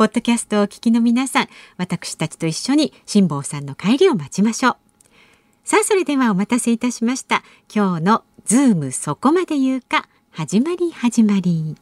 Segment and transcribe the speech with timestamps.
[0.00, 4.76] ポッドキャストをお聞きの皆さん、私たちと一緒に辛坊さんの帰りを待ちましょう。
[5.62, 7.42] さあ、それではお待たせいたしました。
[7.70, 11.76] 今日のズームそこまで言うか、始まり始まり。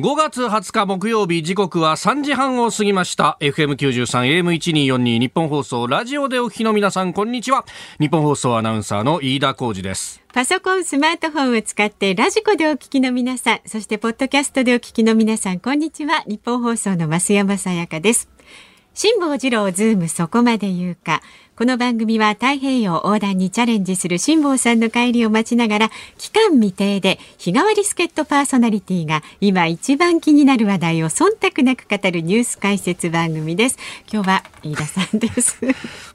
[0.00, 3.38] 5月20日木曜日時刻は3時半を過ぎました。
[3.40, 7.64] FM93 AM1242 ニッポン放送ラジオでお聞きの皆さんこんにちは。
[8.00, 10.20] ニッポン放送アナウンサーの飯田浩司です。
[10.32, 16.24] パソコンスマートフォンを使ってラジコでお聞きの皆さんそしてポッドキャストでお聞きの皆さんこんにちは。
[16.26, 18.28] ニッポン放送の増山さやかです。
[18.94, 21.22] 辛坊治郎ズームそこまで言うか。
[21.56, 33.78] この番組は太平洋横断にチャレンジする辛坊さんの帰りを待ちながら期間未定で日替わり助っ人パーソナリティが今一番気になる話題を忖度なく語るニュース解説番組です。
[34.12, 35.60] 今日は飯田さんです。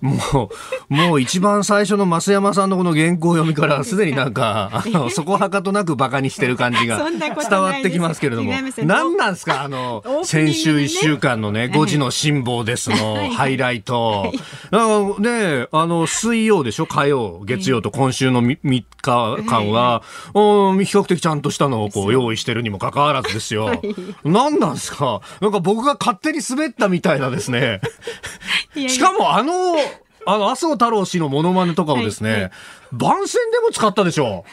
[0.02, 0.50] も
[0.90, 8.52] うもう一番最初の増山さんのこの原稿読みからすでになんか あのそこはかとなくバカにしてる感じが伝わってきますけれども。
[8.84, 9.62] 何なんですか？
[9.64, 16.85] あの、先週一週間のね5時の辛抱ですのハイライト、はいね、あの、水曜でしょ？
[16.88, 20.02] 火曜、月曜と今週の 3, 3日間は、
[20.33, 23.65] えー、比較的ちゃんとしたのをこう用意してるにもかかわらずですよ。
[23.67, 23.81] はい、
[24.23, 25.21] 何なんですか？
[25.42, 27.81] なんか僕が勝手に滑ったみたいなですね。
[28.76, 29.54] しかもあの、
[30.26, 32.52] あの、麻生太郎氏のモノマネとかをですね、はいはい
[32.92, 34.45] 番宣でも使ったでしょ。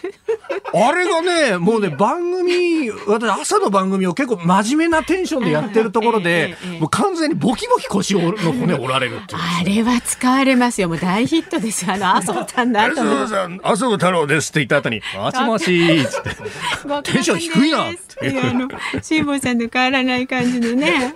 [0.75, 10.89] あれがね、もうね、番組、私、朝の番組を結構真面目なテンションでやってるところで、もう完全にボキボキ腰の骨折られるっていう、あれは使われますよ。
[10.89, 18.07] もう大ヒットですあの、麻生さんの後麻生さん、麻生太郎ですって言った後に、もしもしつって、テンション低いなって。
[18.41, 18.69] あの、
[19.03, 21.15] 辛坊さんの変わらない感じのね。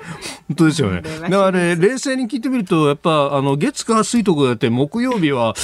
[0.48, 1.03] 本当ですよね。
[1.03, 5.54] だから、冷静に聞いてみると、やっぱ、あの、月火水とかやって、木曜日は、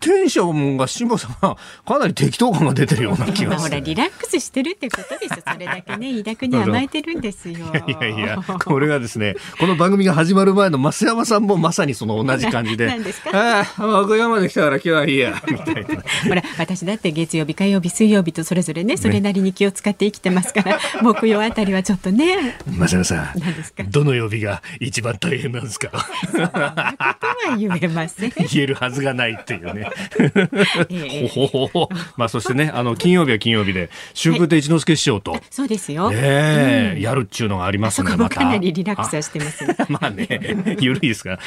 [0.00, 7.58] テンションが辛坊さんはかなり適当感が出てるような気がほらリラックスしてるってことですそれだけね飯田君に甘えてるんですよ。
[7.86, 12.90] いやいやこれがですねこの番組が始まる前の増山さんもまさにその同じ感じで
[13.32, 15.80] ああ和歌山で来たから今日はいいやみたいな。
[16.28, 22.58] ほら私だって月曜日火曜日水曜日とそれぞれねそれなりに気を使って生きてますから、ね、 木曜あたりはちょっとね。
[22.66, 25.90] 増山さんどの曜日が一番大変なんですか？
[26.30, 28.32] そんなことは言えません。
[28.50, 30.87] 言えるはずがないっていうね、えー
[31.28, 33.90] ほほほまあそしてね、あの金曜日は金曜日で
[34.20, 36.10] 春風亭一之輔師匠と、はい、そうですよ。
[36.12, 38.16] ええーうん、やるっちゅうのがありますね。
[38.16, 41.38] またかなりリラックスしてます、ね、 まあね、ゆるいですが、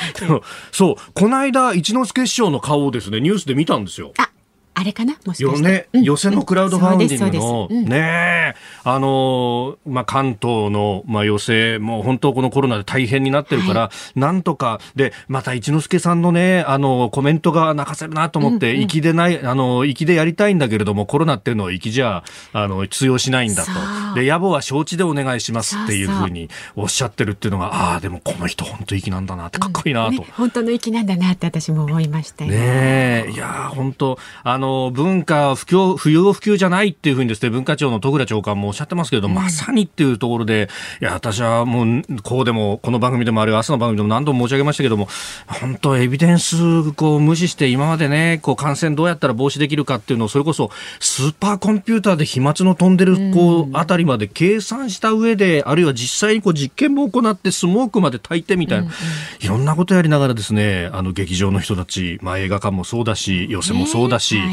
[0.71, 4.13] そうこの間一之輔師匠の顔をですねニュースで見たんですよ。
[4.17, 4.29] あ
[4.73, 5.15] あれかな？
[5.25, 23.71] もしかして、ね、寄せのクラウドファンディングの、うん、ねあの、まあ、関東の、まあ、寄せ、もう本当このコロナで大変になってるから、はい、なんとか、で、また一之輔さんのね、あの、コメントが泣かせるなと思って、うんうん、粋でない、あの、粋でやりたいんだけれども、コロナっていうのは粋じゃ、あの、通用しないんだと。
[24.15, 30.11] で、野暮は承知でお願いしますっていうふうにおっしゃってるっていうのが、ああ、でもこの人本当粋なんだなって、かっこいいなと。
[30.11, 32.51] うんね、本当の粋なんだなって私も思いましたよ。
[32.51, 34.60] ねいや本当あの、
[34.91, 40.69] 文化不況、不要不急じゃないっていうふうにですね、文化庁の戸倉長官もおっしゃってますけれど、うん、まさにっていうところで、
[41.01, 45.07] いや、私はもう、こうでも、この番組でもあるいは朝の番組でも何度も申し上げましたけども、
[45.47, 58.91] 本当エビデンスこう無視して今までね、こう感染どうやったら防止できるかっていうのを、それこそスーパーコンピューターで飛沫の飛んでる、こう、あたりまで計算した上で、あるいは実際にこう実験も行って、スモークまで炊いてみたいな、
[59.39, 64.50] いろんなことやりながらですね、あの劇場の人たち、まあ映画館もそうだし、寄せもそうだし、ね、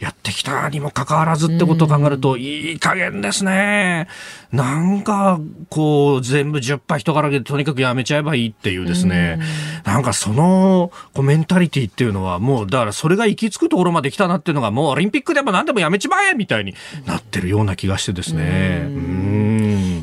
[0.00, 4.08] やってきたにもかかわらずってことを考えると、いい加減ですね。
[4.52, 9.38] なんか、こう、全部10杯人からげでとにかくやめちゃえばいいっていうですね。
[9.84, 16.74] なんかその、こうメンタリティっていうのはもう、だからそれが行き着くところまで来たなっていうのが、もうオリンピックでも何でもやめちまえみたいに
[17.06, 18.82] なってるような気がしてですね。
[18.84, 19.47] うん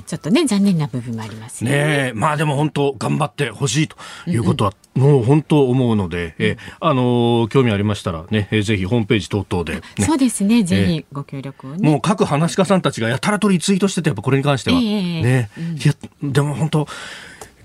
[0.06, 1.72] ちょっとね残念な部分もありますね。
[1.72, 3.98] ねまあでも本当頑張ってほしいと
[4.28, 10.63] いうことは、もう本当思うので、えあの興味ありましたらね、えぜひホームページ等々で、ね、そうですね。
[10.63, 15.94] ぜひご協力を、ね、もう各話し家さんたちがやたらとリツイートしててやっぱこれに関しては、えー、ね、うん、いや
[16.24, 16.88] でも本当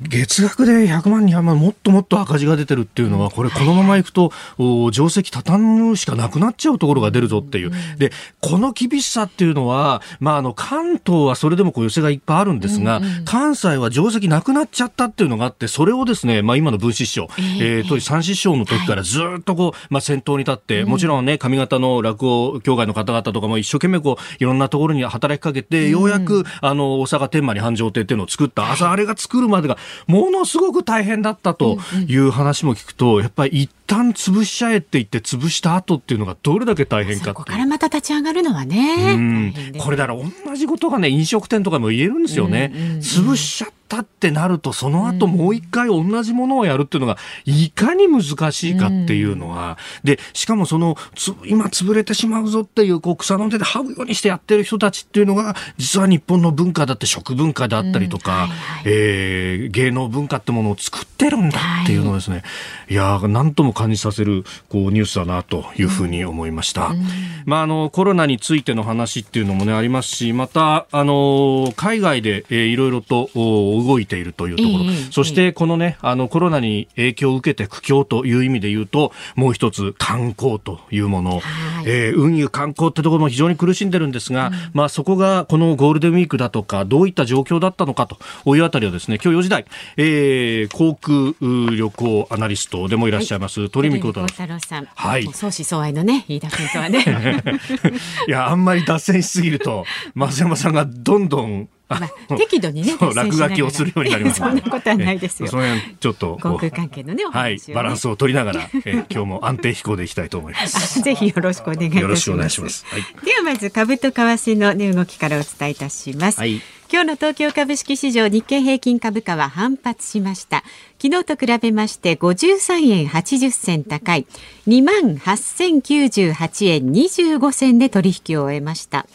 [0.03, 7.73] 月額で100万、200万、もっともっと赤字が出てるっていうのは、これ、このままいくと、定石畳むしかなくなっちゃうところが出るぞっていう。
[7.99, 8.11] で、
[8.41, 17.29] この厳しさっていうのは、まあ、あの、関東はそれでもこう寄せがいっぱいあるんですが、関西は定石なくなっちゃったっていうのがあって、それをですね、まあ、今の分子師匠、
[17.61, 28.71] えー、当時三師匠の時からずっとこう、まあ、先頭に立って、もちろんね、上方の落語協会の方々とかも一生懸命こう、いろんなところに働きかけて、ようやく、あの、大阪天満に繁盛亭っていうのを作った。
[28.71, 29.77] 朝あれが作るまでが、
[30.07, 39.17] ものすごく大変だったという話も聞くと、やっぱり一旦潰しちゃえって言って潰した後っていうのがどれだけ大変かここからまた立ち上がるのはね。
[39.17, 42.73] ねこれだから同じことがね、飲食店とかも言えるんですよね。
[43.01, 62.43] 潰しちゃったってなると、その後もう一回同じものをやるっていうのが、いかに難しいかっていうのは、で、しかもその、つ今潰れてしまうぞっていう、こう草の手で這うようにしてやってる人たちっていうのが、実は日本の文化だって食文化であったりとか、はいはい、えー、芸能文化ってものを作ってるんだっていうのをですね、は
[62.89, 66.89] い、いやなんとも感じさせるこうニュースだなというふうに思いました。
[66.89, 67.03] うん、
[67.47, 81.43] まあ、あの、コロナについての話っていうのもね、ありますし、また、あの、海外で、えー、いろいろと動いているというところ、えー、そしてこのね、あの、コロナに影響を受けて苦境という意味で言うと、もう一つ観光というもの、はい、
[81.87, 89.65] えー、運輸観光ってところも非常に苦しんでるんですが、うん、まあそこがこのゴールデンウィークだとか、どういった状況だったのかというあたりをですね、今日4時台、
[89.97, 94.85] えー、航空旅行アナリストでもいらっしゃいます、はい、鳥海幸太郎さん。
[94.95, 95.25] はい。
[95.33, 97.05] 相思相愛のね、飯田君とはね。
[98.29, 99.85] いや、あんまり脱線しすぎると、
[100.15, 104.39] 増山さんがどんどんまあ、適度にね、落書きをするようになります。
[104.39, 105.49] そんなことはないですよ。
[105.49, 111.03] その辺ちょっと航空関係のね、ね、はい、バランスを取りながら、え今日も安定飛行でいきたいと思います。
[111.03, 112.01] ぜひよろしくお願いします。
[112.01, 112.87] よろしくお願いします。
[112.89, 116.39] はい、ではまず株と為替の値動きからお伝えいたします。
[116.39, 120.65] はい、今日の東京株式市場日経平均株価は反発しました。
[121.01, 124.27] 昨日と比べまして53円80銭高い
[124.67, 129.07] 2万8098円25銭で取引を終えました。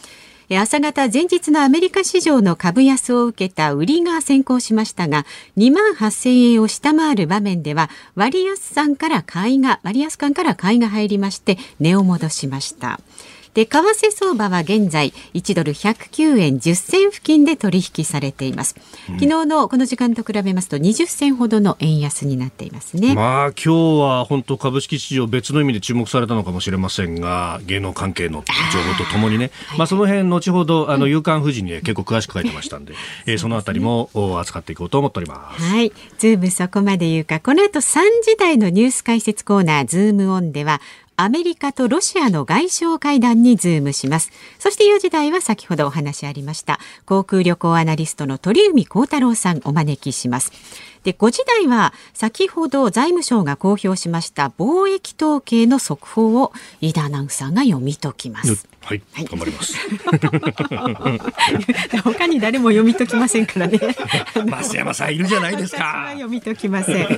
[0.48, 5.26] 朝方前日のアメリカ市場の株安を受けた売りが先行しましたが
[5.56, 13.00] 2万8000円を下回る場面では割安さんから買いが割安感から買いが入りまして値を戻しました。
[13.56, 18.76] で為替相場は現在1ドル109円10銭付近で取引されています、
[19.08, 23.14] うん、昨日のこの時間と比べますと20銭ほどの円安になっていますね。
[23.14, 23.68] まあ今日
[24.02, 29.50] は本当株式市場別の意味で注目されたのかもしれませんが芸能関係の情報とともにね。
[29.78, 35.62] まあその辺後ほどあの夕刊富士に、ね、結構詳しく書いてましたんで、う ん、えー、そのあたりも扱っていこうと思っております。
[35.62, 35.92] はい。
[36.18, 37.40] ズームそこまで言うか。
[37.40, 40.82] この後3時台のニュース解説コーナーズームオンでは
[41.16, 44.30] アメリカとロシアの外相会談にズームします。
[44.58, 50.52] そして4時台は先ほどお話ありました、航空旅行アナリストの鳥海高太朗さんお招きします。
[51.06, 58.66] で5時台は先ほど財務省が公表しました貿易統計の速報を飯田アナウンサーが読み解きます。
[58.80, 59.76] はい、はい、頑張ります。
[62.02, 63.78] 他に誰も読み解きませんからね。
[64.34, 66.08] 増山さんいるじゃないですか。
[66.14, 67.08] 読み解きません。
[67.08, 67.16] で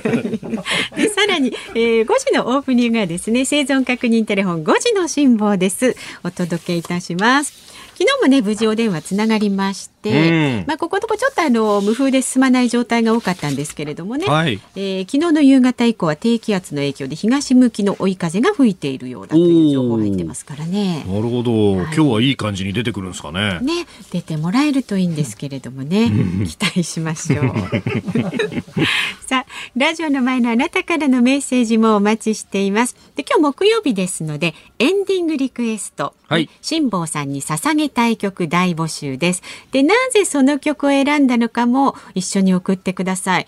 [1.09, 5.95] さらに、えー、5時のオープニングはですね、生存確認テレフォン5時の辛抱です。
[6.23, 7.68] お届けいたします。
[7.99, 21.03] 昨日もね無事お電話つながりまして、うん、まあこことこちょっとあの無風で進まない状態が多かったんですけれどもね、はい、えー、昨日の夕方以降は低気圧の影響で東向きの追い風が吹いているようだという情報入ってますからね。
[21.05, 23.59] なるほど、はい、今日はいい感じに出てくるんですかね。
[23.59, 26.09] ね出てもらえるといいんですけれどもね、
[26.47, 27.45] 期待しましょう。
[29.27, 32.95] さあラジオの前のあなたからのメッセージもお待ちしています。
[33.17, 39.43] で今日木曜日ですのでエンディングリクエスト、はい、辛坊さんに捧げたい曲大募集です。
[39.71, 43.47] で、なぜその曲を選んだのかも一緒に送ってください。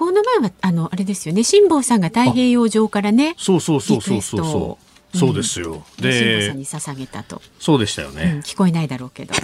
[0.00, 5.82] この前はあのあれですよね辛坊さんが太平洋上からねそうそうそうそうそうそうですよ。
[5.98, 7.42] うん、で、さんに捧げたと。
[7.58, 8.32] そうでしたよね。
[8.36, 9.34] うん、聞こえないだろうけど。
[9.34, 9.40] は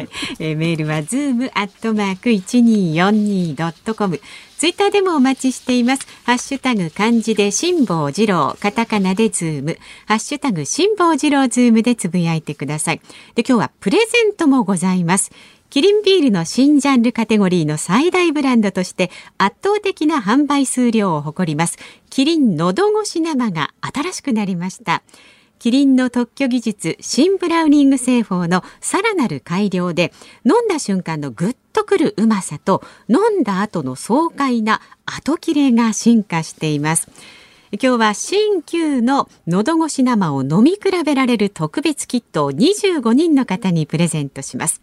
[0.00, 0.08] い、
[0.40, 4.20] えー、メールはズームアットマーク一二四二ドットコム。
[4.58, 6.08] ツイッターでもお待ちしています。
[6.24, 13.00] ハッシュタグ漢字で辛坊治郎、カタカナでズーム、ハッシュタグ辛坊治郎ズームでつぶやいてください。
[13.36, 15.30] で、今日はプレゼントもございます。
[15.70, 21.76] キリンビールの新ジャンルカテゴリーの最大ブランドとして圧倒的な販売数量を誇ります。
[22.08, 25.02] キリンのどごし生が新しくなりました。
[25.58, 30.12] キリンの特許技術新ブラウニング製法のさらなる改良で
[30.46, 37.10] 飲んだ瞬間のグッとくるうまさと飲んだ後の爽快な後切れが進化しています
[37.72, 44.80] 今日は新旧の喉越し生を飲み比べられる特別キットを25人の方にプレゼントします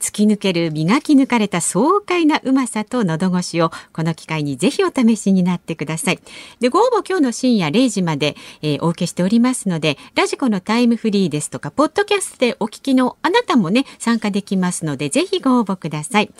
[0.00, 6.18] 突き抜ける磨き抜かれた爽快なうまさと喉越しをこの機会にぜひお試しになってください。
[6.60, 16.30] でご応募今日の深夜0時まで、えー、お受けしておりますのでラジコのタイムフリーですとかポッドキャストでお聞きのあなたもね参加できますのでぜひご応募ください。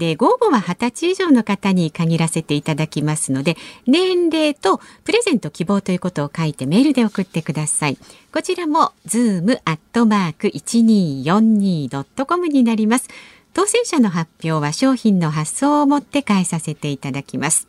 [0.00, 7.98] でご応募は20歳以上の方に限らせていただきますので年齢とプレゼント希望ということを書いてメールで送ってください。
[8.32, 13.10] こちらもズームアットマーク 1242.com になります。
[13.52, 17.68] 当選者の発表は商品の発送をもって代えさせていただきます。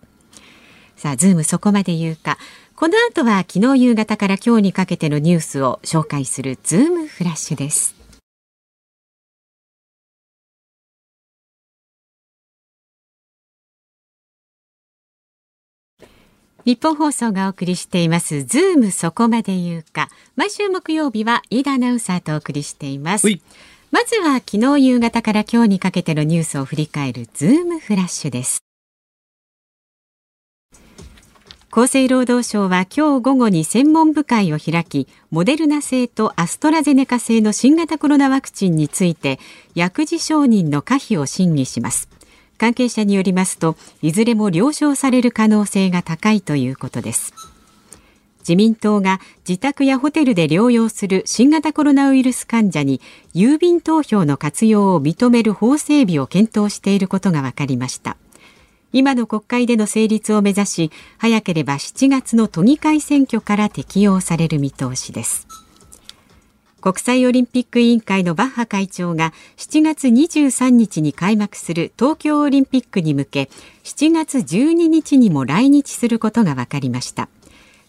[0.95, 2.37] さあズームそこまで言うか。
[2.77, 8.00] この後は昨日夕方から今日にかけてのニュースを紹介するズームフラッシュです。
[16.65, 18.43] ニッポン放送がお送りしています。
[18.43, 20.09] ズームそこまで言うか。
[20.35, 23.27] 毎週木曜日は飯田アナウンサーとお送りしています。
[23.89, 28.63] まずは昨日夕方から今日にかけてのニュースを振り返るズームフラッシュです。
[31.73, 39.39] 厚生労働省は今日午後に専門部会を開きモデルナ製とアストラゼネカ製の新型コロナワクチンについて
[39.73, 42.09] 薬事承認の可否を審議します
[42.61, 47.33] 関係者によりますといずれも了承される可能性が高いということです。
[48.41, 53.01] 自民党が自宅やホテルで療養する新型コロナウイルス患者に
[53.33, 58.15] 郵便投票の活用を認める法整備を検討していることが分かりました。
[58.93, 65.47] 今の国会での成立を目指し早ければ7月の都議会選挙から適用される見通しです。
[66.81, 73.49] 国際オリンピック委員会のバッハ会長が7月23日に開幕する東京オリンピックに向け
[73.83, 77.29] 7月12日にも来日することが分かりました。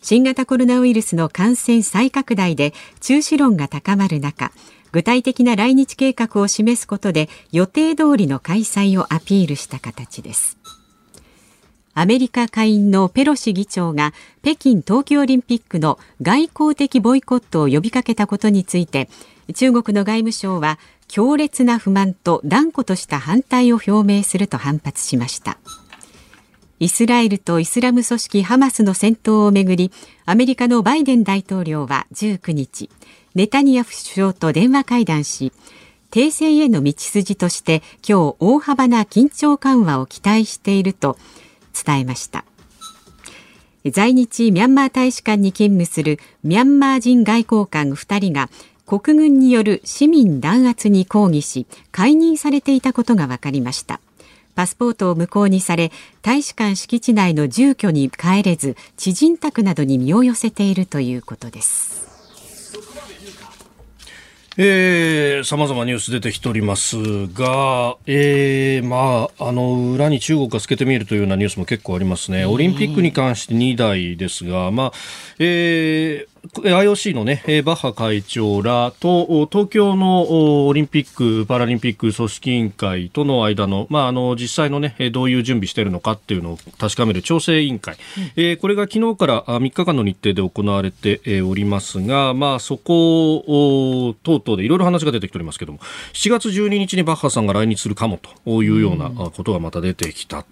[0.03, 4.53] 新型コロナウイルスの感染再拡大で中止論が高まる中
[4.91, 10.59] 具体的な来日計画を示すことで予定通りの開催をアピールした形です。
[11.95, 19.09] アメリカ下院のペロシ議長が北京冬季オリンピックの外交的ボイコットを呼びかけたことについて
[19.55, 25.59] 中国の外務省は強烈な不満と断固とした反対を表明すると反発しました。
[26.83, 29.93] イスラエルとイスラム組織ハマスの戦闘をめぐり
[30.27, 32.91] アメリカのバイデン大統領は19日
[33.37, 35.53] ネタニヤフ首相と電話会談し
[36.11, 41.17] 停戦への道筋として今日大幅な緊張緩和を期待していると
[41.73, 42.45] 伝えました。
[43.91, 48.49] 在日ミャンマー大使館に勤務するミャンマー人外交官2人が
[48.87, 54.01] 国軍による市民弾圧に抗議し解任されていたことが分かりました。
[54.55, 62.02] パスポートを無効にされ大使館敷地内の住居に帰れず知人宅などに身を寄せているということです。
[64.59, 66.97] えー、様々ニュース出てきております
[67.29, 72.45] が、えー、まあ、あの、裏に中国が透けて見えるというようなニュースも結構ありますね。
[72.45, 74.93] オリンピックに関して2台ですが、まあ、
[75.39, 87.97] えー、IOC のね、バッハ会長らと、東京のオリンピック・パラリンピック組織委員会との間の、まあ、あの、実際のね、どういう準備しているのかっていうのを確かめる調整委員会。
[88.19, 95.79] うん、えー、これが昨日から3日間の日程で行われておりますが、まあ、そこを、等々でいろいろ話が出てきておりますけども、
[96.13, 100.45] 7月12日にバッハさんが来日するかもというようなことがまた出てきた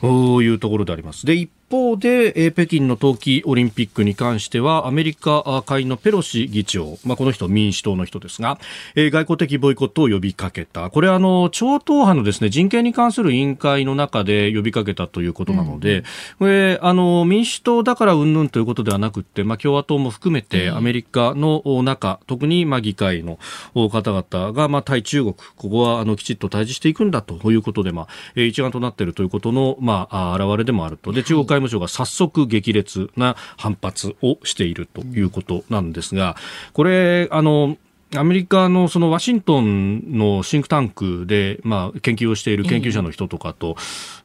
[0.00, 1.26] というところであります。
[1.26, 8.58] で、一方で、えー、北京の冬季オリンピックに関してはアメリカ会のペロシ議長、まあ、この人民主党の人ですが、
[8.94, 10.90] えー、外交的ボイコットを呼びかけた。
[10.90, 16.04] これはあの超党派のですね人権に関する委員会の中で呼びかけたということなので、うん、
[16.38, 23.38] これあの民主党だからうんぬんということではなくて、まあ、共和党も含めてアメリカの中、特にまあ議会の
[23.74, 28.08] 方々が、まあ、対中国ここはあのきちっと対峙していくんだということで、まあ、
[28.40, 31.12] 一丸となっているということの、まあ、現れでもあると。
[31.12, 36.36] で中国外務省が早速激烈な反発をしているということなんですが、
[36.72, 37.76] これ、あの、
[38.16, 43.76] アメリカのそのワシントンのシンクタンクで、まあ、研究をしている研究者の人とかと、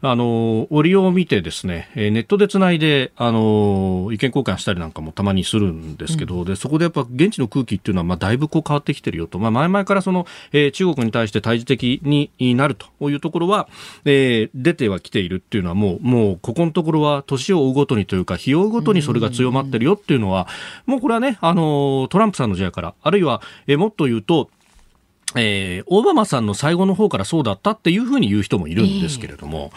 [0.01, 13.67] えー、あの、折を見てですね、ネットでつないで、あの、意見交換したりなんかもたまにするんですけど、うん、で、そこでやっぱ現地の空気っていうのは、まあ、だいぶこう変わってきてるよと、まあ、前々からその、えー、中国に対して対峙的になるというところは、
[14.05, 20.47] えー、出てはきているっていうのはもう、もう、ここのところは年を追うごとにというか、日を追うごとにそれが強まってるよっていうのは、
[20.85, 24.49] もうこれはね、あの、トランプさんの時代から、あるいは、えもっと言うと、
[25.35, 29.71] えー、オバマさんの最後の方からそうだったっていうふうに言う人もいるんですけれども、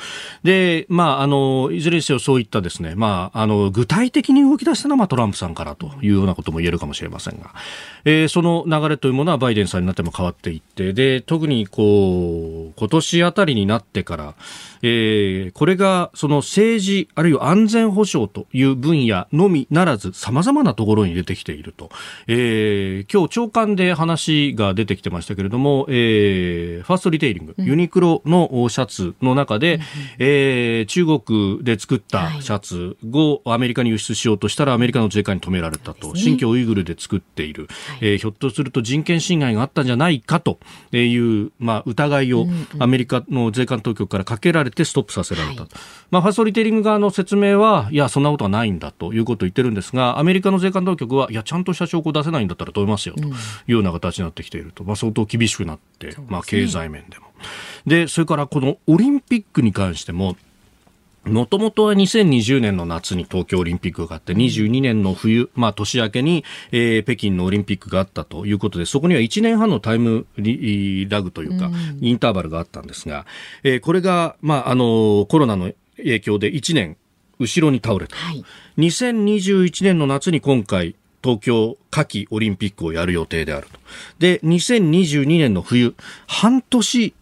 [0.45, 7.55] えー、で、まあ、あの、いずれにせよそういったですね、まあ、あの、具体的に動き出したのは、まあ、トランプさんからというようなことも言えるかもしれませんが、
[8.07, 14.35] えー、その流れというものはバイデンさんになっても変わっていって、で、特にこう、今年あたりになってから、
[14.83, 21.91] えー、これがその政治あるいは安全保障という分野のみならず様々なところに出てきていると、
[22.29, 29.83] えー、今日長官で話が出てきてましたけれども、えー、ファーストリテイリング、ユニクロのシャツの中で、うん、
[30.19, 40.59] えー、中国で作ったシャツをアメリカに輸出しようとしたらアメリカの税関に止められたと、ね、新疆ウイグルで作っている、はい、えー、ひょっとすると人権侵害があったんじゃないかと
[40.93, 42.47] いう、まあ、疑いを
[42.79, 45.71] アメリカの税関当局からかけられてストップさせられた、はい、
[46.11, 53.33] まあ、ファーストリテイリング側の説明はいやそんなことはないんだということを言ってるんですがアメリカの税関当局はいやちゃんとした証拠を出せないんだったら止めますよという
[53.73, 57.27] ような形になってきていると、まあ、相当厳しくなって、ね、まあ、経済面でも。
[57.87, 60.37] でそれからこのオリンピックに関しても
[61.27, 73.27] もともとは2020年の夏に東京オリンピックがあって、22年の冬、まあ年明けに、えー、北京のオリンピックがあったということで、そこには1年半のタイムラグというか、インターバルがあったんですが、
[73.65, 76.97] えー、これが、まあ、あの、コロナの影響で1年
[77.39, 78.17] 後ろに倒れた。
[78.17, 78.45] はい、
[78.79, 83.81] 2021年の夏に今回、東京夏季オリンピックをやる予定であると。
[84.19, 85.95] で、2022年の冬、
[86.27, 87.15] 半年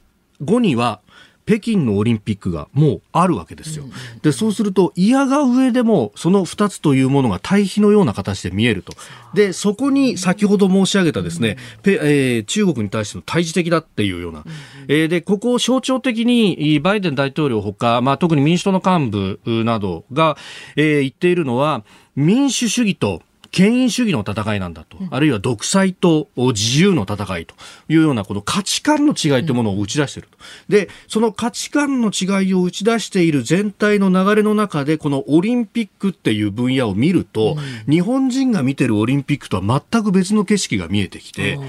[0.43, 1.01] 後には
[1.47, 3.85] 北京のオリンピックがもうあるわけですよ。
[4.23, 8.95] で、そうすると、嫌が上でも、その2つというものが対比のような形で見えると。
[9.35, 14.45] で、そこに先ほど申し上げたですね、えー、中国に対しての対峙的だっていうような。
[14.89, 20.37] えー、で、ここを象徴的に、バイデン大統領ほか、まあ、特に民主党の幹部などが、
[20.77, 21.85] えー、言っているのは、
[22.17, 23.23] 民主主義と、
[23.55, 27.55] 権威主義の戦いなんだと、あるいは独裁と自由の戦いと
[27.89, 30.39] いうようなこの価値観の違いというものを打ち出していると。
[30.69, 41.61] で、その価値観の違いを打ち出している全体の流れの中で、このオリンピックっていう分野を見ると、うん、日本人が見てるオリンピックとは全く別の景色が見えてきて、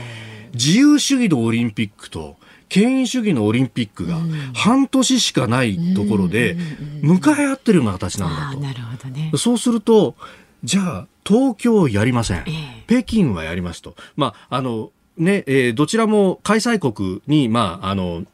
[0.55, 2.35] 自由主義のオリンピックと、
[2.67, 4.17] 権威主義のオリンピックが
[4.55, 6.57] 半年しかないところで
[7.03, 8.71] 向かい合ってるような形なんだ
[9.31, 9.37] と。
[9.37, 10.15] そうすると
[10.63, 12.45] じゃあ東京やりません、
[12.87, 18.25] 北京はやりますと、まああのねえー、どちらも開催国に、まあ、あの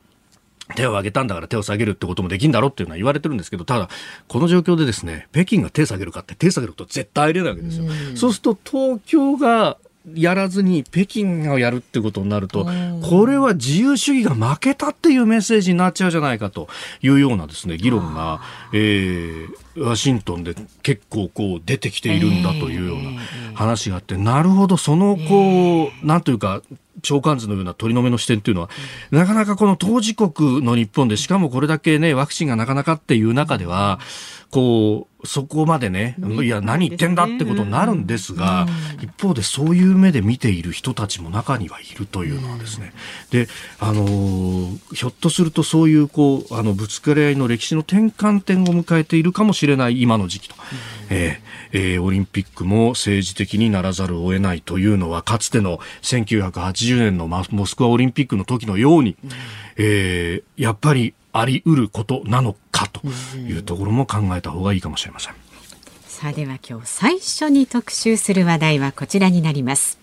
[0.75, 3.89] 手を挙げたんだから手を下げるってこともできるんだろうっていうのは言われてるんですけど、ただ、
[4.27, 7.85] この状況でですね、北京が手を下げるかって手を下げること絶対ありえないわけですよ。
[7.85, 9.77] うそうすると、東京が
[10.15, 12.67] やらずに北京をやるってことになると、
[13.03, 16.67] これは自由主義が負けたっていうメッセージになっちゃうじゃないかと
[17.01, 18.41] いうようなですね、議論が、
[18.73, 23.21] えー、ワシントンで結構こう出てきているんだというような
[23.53, 26.61] 話があって、なるほど、そのこう、なんというか、
[27.01, 28.69] 長官図のような鳥の目の視点というのは、
[29.11, 33.99] なかなかこの当事国の日本で、しかもこれだけね、ワクチンがなかなかっていう中では、
[34.49, 38.67] こう、そこまでね、いや、何言ってんだってことになるんですが、
[39.01, 42.93] 一方でそういう目で見ている人たちも中にはいるというのはですね、
[43.29, 43.47] で、
[43.79, 44.05] あの
[44.93, 50.55] ひょっとするとそういう、こう、あの、ぶつかり合いの歴史の転換点を迎えているかもしれない今の時期と。
[51.09, 59.15] えーえー、オリンピックも政治的にならざるを得ないというのは、かつての1980年のモスクワオリンピックの時のように、
[59.77, 62.59] えー、やっぱりあり得ることなのか
[63.01, 65.33] というところも考えた方がいいかもしれません。
[66.05, 69.99] さあでは今日最初に特集する話題はこちらになります。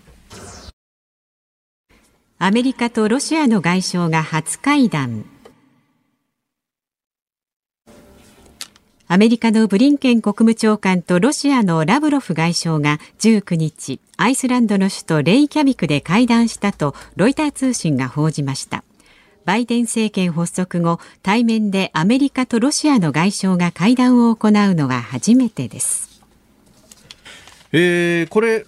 [2.39, 5.25] アメリカとロシアの外相が初会談。
[9.11, 18.83] アメリカのブリンケン国務長官とロシアのラブロフ外相が19日、アイスランドの首都レイキャビクで会談したとロイター通信が報じました。
[19.45, 26.09] バイデン政権発足後、対面でアメリカとロシアの外相が会談を行うのは初めてです。
[27.71, 28.65] えー、これ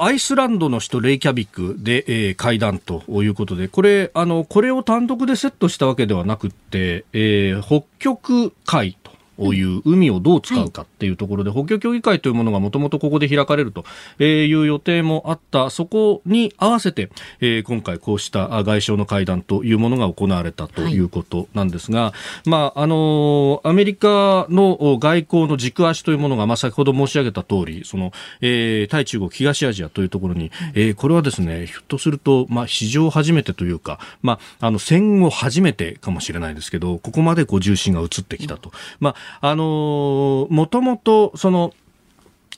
[0.00, 8.98] アイスランドの首都レイキャビクで、えー、会談ということでこれあのこれを単独でセットしたわけではなくて、えー、北極海
[9.36, 13.84] という海をどう使うかっていうところで、補強協議会というものがもともとここで開かれると
[14.22, 22.14] いう予定もあった、そこに合わせて、えー、今回こうした外相の会談というものが行われたということなんですが、は
[22.46, 38.72] い、まあ、あのアメリカの外交の軸足というものが、まあ、先ほど申し上げた通り、その、えー、対中国、東アジアというところに、えー、これはですね、ひょっとすると、まあ、史上初めてというか、まあ、あの、戦後初めてかもしれないですけど、ここまでこう重心が移ってきたと。
[39.00, 41.72] まあ、あのもともと、その、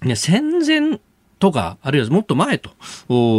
[0.03, 1.01] ね、戦前
[1.39, 2.71] とか、あるいはもっと前と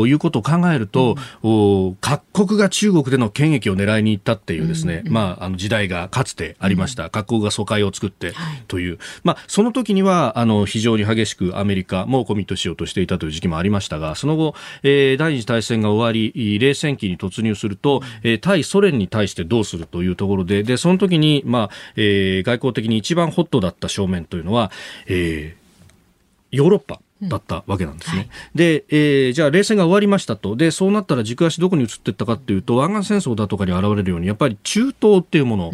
[0.06, 7.06] いうことを考えると、うん、各国が中国での権益を狙いに行ったっていうですね、うんうん、まあ、あの時代がかつてありました。
[7.06, 8.34] うん、各国が疎開を作って
[8.68, 24.72] という、はい、まあ、その時には、あの、非常に激しくアメリカもコミットしようとしていたという時期もありましたが、その後、えー、第二次大戦が終わり、冷戦期に突入すると、えー、対ソ連に対してどうするというところで、で、その時に、まあ、えー、外交的に一番ホットだった正面というのは、
[25.08, 27.02] えー、ヨーロッパ。
[27.22, 28.14] だったわけなんですね。
[28.14, 30.56] うんはい、で、えー、じゃあ冷戦が終わりましたと。
[30.56, 35.72] で、そうなったら軸足どこに移っていったかっていうと、湾岸戦争だとかに現れるように、やっぱり中東っていうもの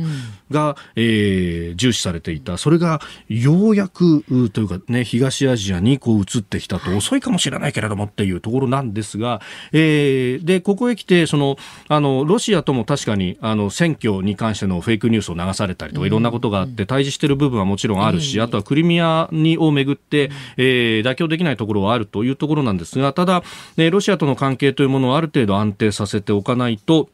[0.52, 2.58] が、うん、えー、重視されていた。
[2.58, 11.58] それがようやくというかね、東アジアにこう移ってきたと、はい、遅いかもしれないけれどもっていうところなんですが、えー、で、ここへ来て、その、
[11.90, 23.44] あの、ロシアとも確かに、あの、選挙に関してのフェイクニュースを流されたりとか、いろんなことがあって、対峙している部分はもちろんあるし、あとはクリミアにをめぐって、えー、妥協でできないところはあるというところなんですが、ただ、
[23.92, 27.10] ロシアとの関係というものをある程度安定させておかないと、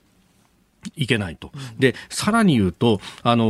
[0.96, 1.52] いけないと。
[1.78, 3.46] で、さらに言うと、あの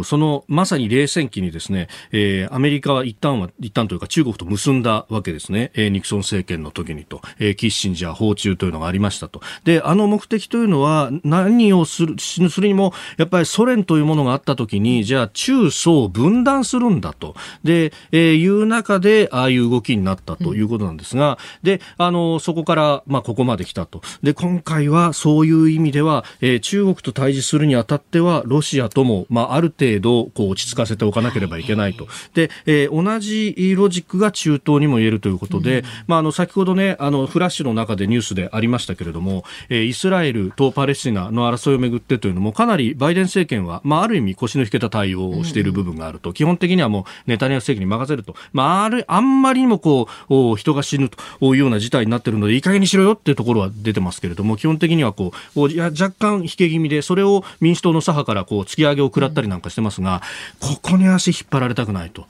[0.00, 5.70] ー、その、まさに冷戦期にですね、えー、アメリカは一旦は、一旦というか中国と結んだわけですね。
[5.74, 9.40] えー、ニクソン政権の時にと、えー、キッシンジャー訪中というのがありましたと。
[9.64, 17.34] で、あの目的というのは、何をする、するにも、やっぱりソ連というものがあった時に、じゃあ中ソを分断するんだと。
[17.64, 24.02] で、えー、いう中で、ああいう動きになったということなんですが、うん、で、あの、そこから、まあ、ここまで来たと。
[24.22, 32.06] で、今回はそういう意味では、えー中国と対峙するにあたっては、ロシアとも、まあ、ある程度、こう、落ち着かせておかなければいけないと。
[32.34, 46.30] で、えー、同じロジックが中東にも言えるということで、うん、まあ、あの、先ほどね、あの、フラッシュの中でニュースでありましたけれども、えー、イスラエルとパレスチナの争いをめぐってというのも、かなりバイデン政権は、まあ、ある意味腰の引けた対応をしている部分があると。
[46.30, 48.34] うん、基本的にはもう、ネタニヤフ政権に任せると。
[48.52, 60.22] まあ、ある、あんまりにもこう、人が死ぬというような事態になっているので、いい加減にしろよっていうところは出てますけれども、基本的にはこう、いや若干引け気味で、それを民主党の左派からこう突き上げを食らったりなんかしてますが、
[60.60, 62.26] ここに足引っ張られたくないと。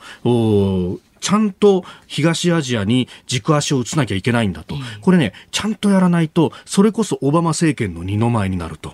[1.21, 4.77] ちゃんと東アジアに軸足を打つなきゃいけないんだと。
[5.01, 8.93] これね、ちゃんとやらないと、それこそオバマ政権の二の舞になると。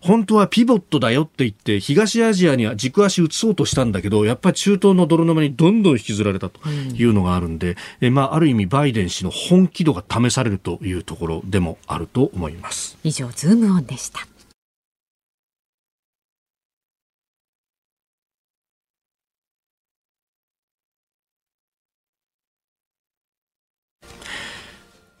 [0.00, 12.98] 本当はピボットだよって言って、東アジアには軸足打つそうとしたんだけど、やっぱり中東の泥沼にどんどん引きずられたというのがあるんで、えまあ、ある意味バイデン氏の本気度が試されるというところでもあると思います。
[13.04, 14.26] 以上、ズームオンでした。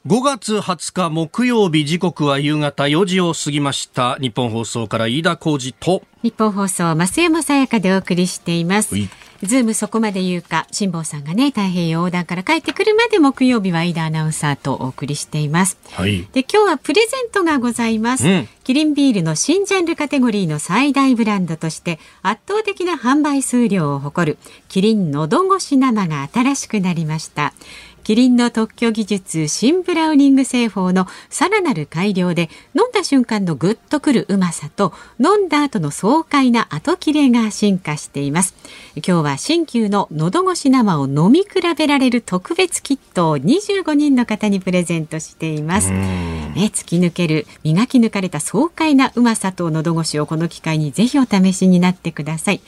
[0.04, 4.16] 5月20日木曜日時刻は夕方4時を過ぎました。
[4.16, 6.02] ニッポン放送から飯田浩司と。
[6.24, 8.96] ニッポン放送増山さやかでお送りしています。
[9.42, 24.38] ズームそこまで言うか辛坊さんがね太平洋横断から帰ってくるまで木曜日は飯田アナウンサーとお送りしています、はい、で今日はプレゼントがございます、うん、キリンビールの新ジャンルカテゴリーの最大ブランドとして圧倒的な販売数量を誇る
[24.68, 27.52] キリンのどごし生が新しくなりました
[28.04, 38.54] キリンの特許技術新ブラウニング製法のさらなる改良で飲んだ瞬間のグッとくるうまさと飲んだ後の爽快な後切れが進化しています。
[38.96, 45.90] 今日は新旧の喉越し生を飲み比べられる特別キットを25人の方にプレゼントしています。
[46.54, 52.60] ね、突き抜ける磨き抜かれた爽快なうまさと喉越しをこの機会にぜひお試しになってください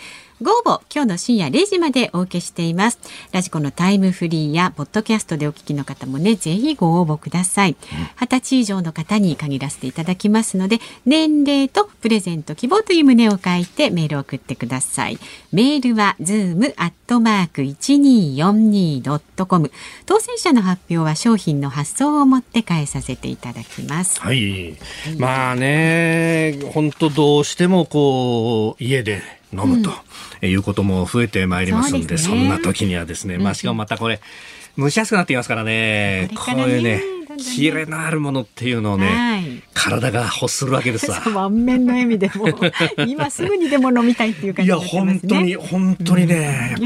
[0.42, 2.98] ご応募今日の深夜0時までお受けしています。
[3.30, 7.76] ラジコのタイムフリーやポッドキャストでお聞きの方もねぜひご応募ください。
[8.20, 15.20] 二十、歳以上の方に限らせていただきますので年齢とプレゼント希望という旨を書いてメールを送ってください。
[15.52, 19.70] メールはズームアットマーク 1242.com
[20.04, 24.20] 当選者の発表は商品の発送をもって代えさせていただきます。
[24.20, 24.76] はい、はい、
[25.16, 29.22] まあね本当どうしてもこう家で
[29.58, 29.90] 飲むと、
[30.42, 34.20] うん、いうことも増えてまいりますんで、そ、ね,、んな時にはですね、まあしかもまたこれ、
[34.76, 37.02] 蒸しやすくなってきますからね、こういうね、
[37.38, 39.62] キレのあるものっていうのをね、はい。
[39.74, 41.20] 体が欲するわけですわ。
[41.30, 42.54] 満面の笑みでもう
[43.06, 45.30] 今すぐにでも飲みたいっていう感いや、じになってますね。
[45.30, 46.76] 本当に、本当にね。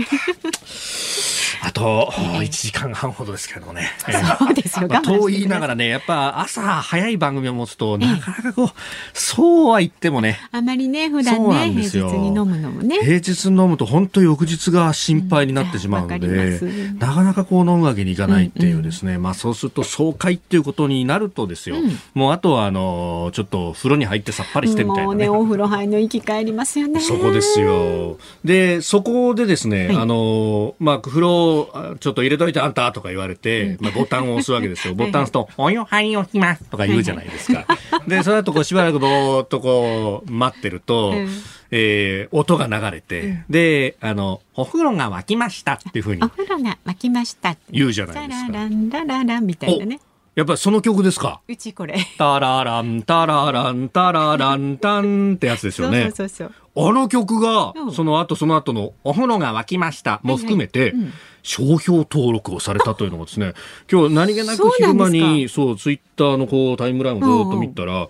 [1.62, 3.90] あと、1時間半ほどですけどね。
[4.38, 4.88] そうですよ。
[4.88, 8.68] と言いながらね、やっぱ朝早い番組を持つと、なかなかこう、
[9.12, 12.98] そうは言ってもね、あまりね普段ね平日に飲むのもね。
[13.00, 16.60] 平日飲むと本当翌日が心配になってしまうので
[16.98, 25.38] なかなかこう飲むわけにいかないっていうですね、まあそうすると爽快っていうことになるとですよ、うんもうあとはあの、ちょっと風呂に入ってさっぱりしてみたいなねもうね。
[25.42, 27.00] お風呂入るの息帰りますよね。
[27.00, 28.18] そこですよ。
[28.44, 34.94] で、そこでですね、はいあの、まあ、風呂、あちょっと入れといてあんたとか言われて、まあ、ボタンを押すわけですよ。
[34.96, 37.66] ボタン押すと、お湯入りおきますとか言うじゃないですか。
[38.06, 41.28] で、その後こうしばらくぼーっとこう、待ってると、うん
[41.70, 47.56] えー音が流れて、で、あの、お風呂が沸きましたっていうふうにお風呂が沸きました。
[47.70, 48.52] 言うじゃないですか。
[48.52, 50.00] ラランララランみたいなね。
[50.38, 51.40] やっぱりその曲ですか？
[51.48, 51.98] うちこれ。
[52.16, 56.12] タララン、タララン、タララン、タンってやつですよね。
[56.14, 57.92] そうそうそうあの曲がう、ん。
[57.92, 63.54] その後その後のお風呂が沸きましたも含めてはいはいうん、商標登録をされたというのがですね、
[63.90, 68.06] 今日何気なく昼間に、そう、ツイッターのこうタイムラインをずっと見たら、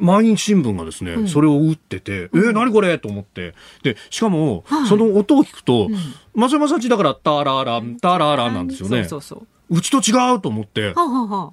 [0.00, 2.98] 毎日新聞がですね、それを打ってて、えー、何これ？
[2.98, 3.54] と思って。
[3.84, 5.88] で、しかもはい、その音を聞くと、
[6.34, 9.04] 松山さんちだから、タララン、タラランなんですよね。
[9.04, 9.46] そうそうそう。
[9.70, 10.94] うちと違うと思って。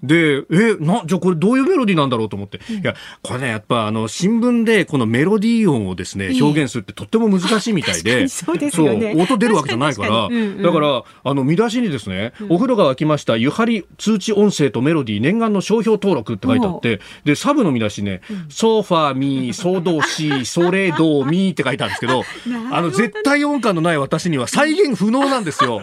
[0.03, 2.57] で、え、な、じゃあこれどういうメロディーなんだろうと思って。
[2.57, 8.27] いや、これね、やっぱあの、新聞でこのメロディー音をですね、ええ表現するってとっても難しいみたいで。
[8.27, 10.09] そうですよねそう音出るわけじゃないから。
[10.09, 22.23] 確かかにうんうんだから、あの、見出しにですね、お風呂が沸きました、ゆはり通知音声とメロディー念願の商標登録って書いてあって、で、サブの見出しね、ソファーミー、ソドシー、ソレドミーって書いてあるんですけど、
[22.69, 25.81] どあの、絶対音感のない私には再現不能なんですよ。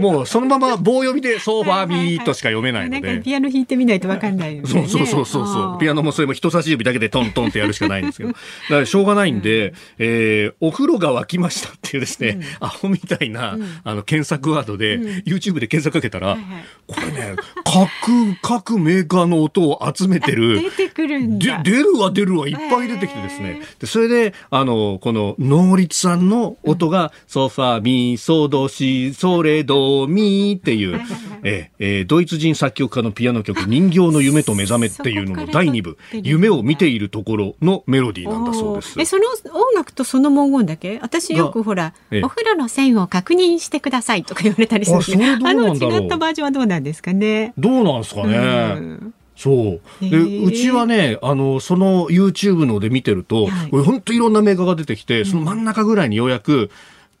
[0.00, 3.20] もうそのまま棒読みでソファーミーとしか読めないので。
[3.20, 4.68] ピアノ弾いてみないとわかんないよね。
[4.68, 5.78] そうそうそうそうそう。
[5.78, 8.30] ピアノもそれも人差し指だけでトントンってやるしかないんですけど。
[8.30, 8.40] だか
[8.80, 16.46] らしょうがないんで、えー、お風呂が沸きましたっていうですね、アホみたいな、あの、検索ワードで、YouTube で検索かけたら、はいはい
[16.86, 20.62] これね、各、各メーカーの音を集めてる。
[20.62, 21.62] 出てくるんでだ。
[21.64, 23.60] 出るわ出るわいっぱい出てきてですね。
[23.80, 31.00] でそれで、あの、この、能率さんの音が、ソファミ、ソドシ、ソレドミっていう、
[31.42, 39.00] えーえードイツ人作曲家のピアノ曲、人形の夢と目覚めっていうのの第2部、夢を見ているところのメロディーなんだそうです。
[39.00, 39.22] え、その
[39.54, 40.98] 音楽とその文言だけ？
[41.02, 42.22] 私よくほら、ええ。
[42.22, 45.16] お風呂の線を確認してくださいとか言われたりする。
[45.16, 47.52] んであの違ったバージョンはどうなんですかね？
[47.58, 48.36] どうなんですかね？
[48.36, 49.14] うん。
[49.36, 50.10] そう。
[50.10, 53.70] で、うちはね、あの、その YouTube ので見てると、はい。
[53.70, 56.70] 本当いろんなメーカーが出てきて、その真ん中ぐらいにようやく、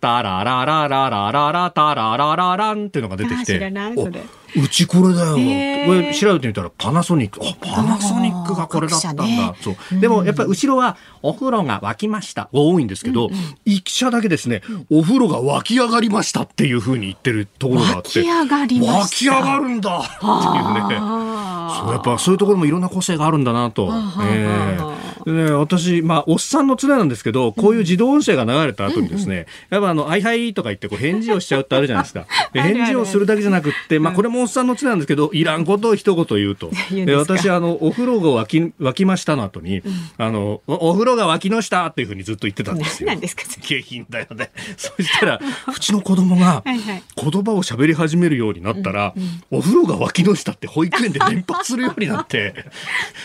[0.00, 3.54] タラララララララタラララランっていうのが出てきて。
[3.54, 5.38] あ知らないそれおうちこれだよ。
[5.38, 7.40] へーこれ調べてみたらパナソニック。
[7.42, 9.24] あ、パナソニックがこれだったんだ。
[9.24, 10.00] ねそう。
[10.00, 13.30] でもやっぱり後ろは、お風呂が沸きましたが多いんですけど、
[13.64, 18.20] 一社だけですね、お風呂が沸き上がりましたっていうふうに言ってるところがあって。
[18.20, 18.98] 湧き上がりました。
[18.98, 20.98] 湧き上がるんだっていうね。
[21.00, 23.92] あそうやっぱそういうところもいろんな個性があるんだなと。
[24.22, 24.78] え
[25.26, 32.26] ね、私、まあ、おっさんの常なんですけど、こういう自動音声が流れた後にですね、やっぱあの、あいはいとか言ってこう返事をしちゃうってあるじゃないですか。
[32.54, 36.70] 返事をするだけじゃなくって、まあ、これもおっさんの常なんですけど、いらんことを一言言うと。
[36.90, 39.82] 言う私、あの、お風呂が沸き、沸きましたの後に、
[40.18, 43.08] あの、おお風呂が沸きのしたっていうふうにずっと言ってたんですよ。
[43.08, 44.50] 何ですかそれ下品だよね。
[44.76, 45.40] そしたら、
[45.74, 49.14] うちの子供が はいはい言葉を喋り始めるようになったら、
[49.50, 52.54] お風呂が沸きの下って保育園で連発するようになって、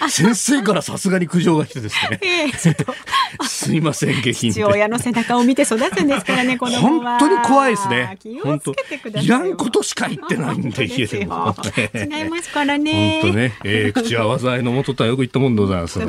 [0.09, 2.19] 先生からさすがに苦情が来てですね、
[3.43, 4.53] すいません、下品で。
[4.53, 7.19] 父親の背中を見て育つんですからね、子供は。
[7.19, 8.17] 本当に怖いですね。
[8.43, 8.73] 本当
[9.21, 9.27] い。
[9.27, 11.21] らんことしか言ってないんで、家ですよ
[11.93, 13.19] 違いますからね。
[13.21, 15.99] 本当ね、えー口は災いのもととはよく言ったもんでございます。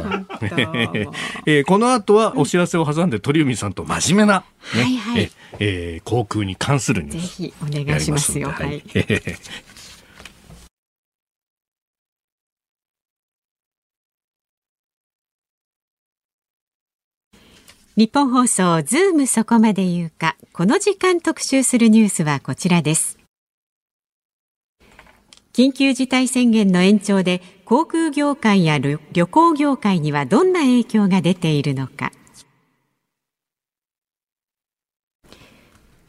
[1.46, 7.42] えーこの後はお知らせを挟んで鳥海さんと真面目な、ねはいはいええー航空に関するニュース。
[7.42, 8.50] ぜひお願いしますよ。
[8.50, 8.82] はい
[17.94, 23.18] 日本放送ズームそこまで言うかこの時間特集するニュースはこちらです
[25.52, 32.10] 緊急事態宣言の延長で航空業界や旅行業界にはどんな影響が出ているのか。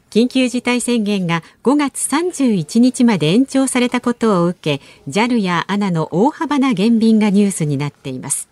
[0.08, 8.48] 緊急事態宣言が5月31日まで延長されたことを受け JAL や ANA の大幅な減便がニュースになっています。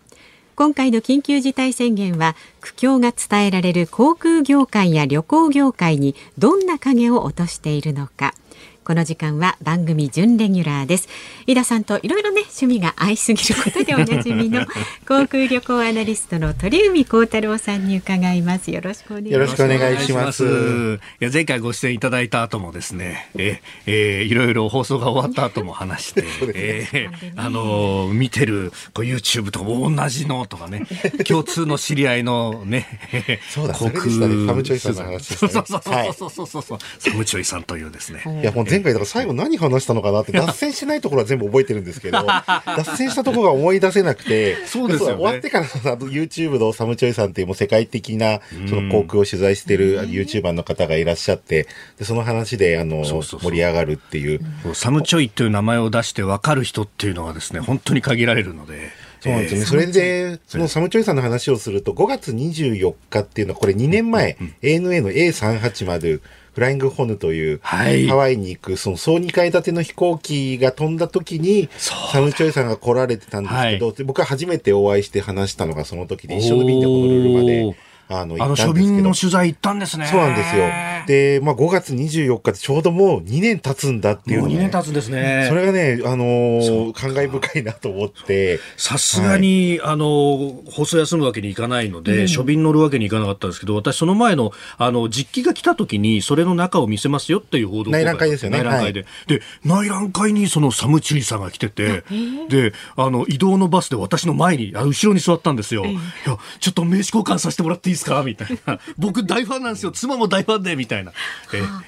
[0.56, 8.34] 今回の緊急事態宣言は苦境が伝えられる航空業界や旅行業界にどんな影を落としているのか。
[8.84, 11.08] この時間は番組準レギュラーです。
[11.46, 14.66] 井田さんといろいろね趣味が合いすぎることでおなじみの
[15.06, 18.70] 航空旅行アナリストの鳥海高太郎さんに伺います。
[18.70, 19.32] よろしくお願いします。
[19.32, 20.44] よろしくお願いします。
[21.20, 30.86] いや前回ご出演いただいた後もですねええー、いろいろ放送が終わった後も話して、えー、あの見てるこう YouTube と同じのとかね
[31.26, 35.36] 共通の知り合いのねそうだ航空サムチョイさんの話ね。
[35.36, 38.22] そうそうそうそうそうそう、サムチョイさんというですね。
[38.42, 38.44] い。
[38.44, 42.26] やもう前回だから最後何話したのかなって脱線しないところは全部覚えてるんですけど
[42.64, 51.66] 脱線したところが思い出せなくてそうですよ、ね、終わってからの YouTube のサムチョイさんっていうもう世界的なその航空を取材してる YouTuber の方がいらっしゃって
[51.98, 54.40] でその話であの盛り上がるっていう。
[54.74, 58.90] サムチョイという名前を出して分かる人っていうのがですね本当に限られるので。
[59.22, 59.66] そうなんですよね。
[59.66, 66.20] それで、そのサムチョイさんの話をすると、5月24日っていうのは、これ2年前、ANA の A380、
[66.54, 67.84] フライングホヌという、ハ
[68.14, 77.76] ワイに行く、その総2階建ての飛行機が飛んだ時に、サムチョイさんが来られてたんですけど、僕は初めてお会いして話したのがその時で、一緒の便でホノルルまで。
[78.08, 80.06] あの、あの書便の取材行ったんですね。
[80.06, 80.64] そうなんですよ。
[81.06, 84.54] で、まあ5月24日でちょうどもう2年経つんだっていう、ね。
[84.54, 85.46] 2年経つんですね。
[85.48, 88.60] それがね、あのー、感慨深いなと思って。
[88.76, 98.58] さすがに、はい、あのー、放送休むわけにいかないので、うん、書便乗るわけにいかなかったんですけど、私その前の、あの、実機が来た時に、それの中を見せますよっていう報道内覧会ですよね。
[98.58, 99.00] 内覧会で。
[99.00, 102.04] はい、で、内覧会にそのサムチュイさんが来てて、
[102.48, 105.84] で、あの、移動のバスで私の前に、あ後ろに座ったんですよ。
[105.84, 106.00] いや、
[106.60, 108.22] ちょっと名刺交換させてもらっていいですか？
[108.22, 108.78] みたいな。
[108.98, 109.92] 僕大ファンなんですよ。
[109.92, 111.12] 妻も大ファンで、みたいな。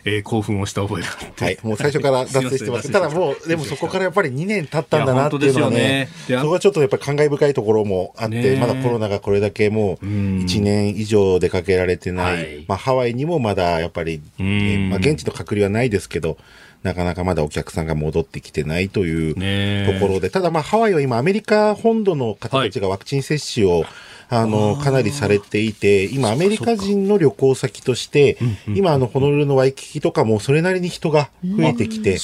[0.04, 1.44] ええー、興奮をした覚えがあって。
[1.44, 1.58] はい。
[1.62, 2.92] もう最初から脱線してます。
[2.92, 12.64] ただもう、でもそこからやっぱり2年経ったんだなっていうのはね、ねそこはちょっとやっぱり感慨深いところもあって、まだコロナがこれだけもう1年以上出かけられてない。
[12.68, 16.36] まあハワイにもまだやっぱり、ね、まあ現地の隔離はないですけど、
[16.82, 23.88] なかなかまだお客さんが戻ってきてないというところで、ただまあハワイは今アメリカ本土の方たちがワクチン接種を、はい
[24.34, 28.36] あの、かなりされていて、今、アメリカ人の旅行先として、
[28.74, 32.18] 今、あの、ホノルルのワイキキとかもそれなりに人が増えてきて、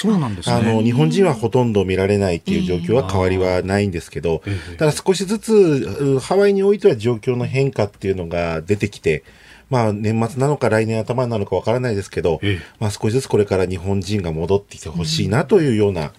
[0.47, 4.43] あの、日本人はほとんど見られないっていう状況は変わりはないんですけど、
[4.79, 9.23] ただ少しずつ、ハワイにおいては状況の変化っていうのが出てきて、
[9.69, 12.41] まあ、年末なのか来年頭なのかわからないですけど、
[12.81, 16.13] まあ、少しずつこれから日本人が戻ってきてほしいなというような、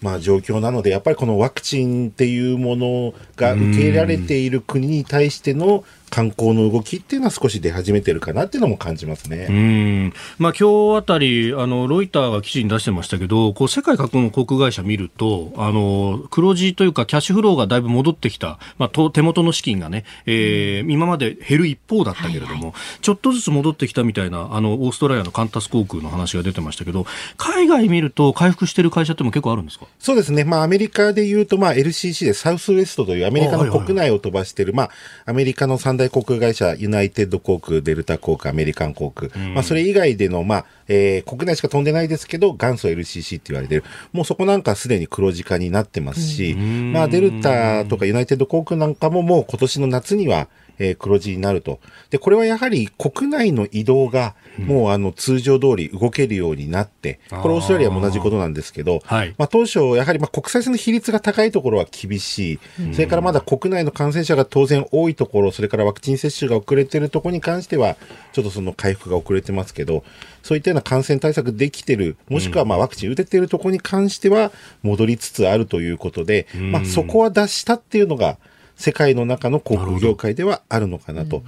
[0.00, 9.46] まあ、状況なので、やっぱりこのワクチンっていうものが受け入れられている国に対しての観光の動きっていうのは少し出始めてるかなっていうのも感じますね。
[9.48, 10.12] うん。
[10.38, 29.86] まあ今日あたり、あの、ロイターが記事に出してましたけど、こう世界各国の航空会社見ると、あの、黒字というかキャッシュフローがだいぶ戻ってきた、まあ手元の資金がね、えー、今まで減る一方だったけれども、はいはい、ちょっとずつ戻ってきたみたいな、あの、オーストラリアのカンタス航空の話が出てましたけど、海外見ると回復してる会社っても結構あるんですか？
[29.98, 30.44] そうですね。
[30.44, 34.90] まあアメリカで言うと、まあ LCC でサウスウエストというアメリカの国内を飛ばしてる、まあ
[35.26, 43.84] アメリカの三大航空会社、ユナイテッド航空、デルタ航空、アメリカン航空、まあ、それ以外での、まあ、えー、国内しか飛んでないですけど、元祖 LCC って言われてる。
[44.12, 51.80] もうそこなんかすでに黒字化になってますし、まあ、デルタとかユナイテッド航空なんかももう今年の夏には、えー、黒字になると。
[52.10, 62.58] で、これはやはり国内の移動が、もうあの通常通り動けるようになって、これオーストラリアも同じことなんですけど、はい、まあ当初やはりまあ国際線の比率が高いところは厳しい、
[62.92, 67.96] それからまだ国内の感染者が当然多いところ、それからワクチン接種が遅れているところに関しては、
[68.32, 70.04] ちょっとその回復が遅れてますけど、
[70.42, 78.38] そういったような感染対策できてる、もしくはまあワクチン打ててるところに関しては戻りつつあるということで、まあそこは出したっていうのが、
[78.78, 81.42] 世界の中の航空業界ではあるのかなと。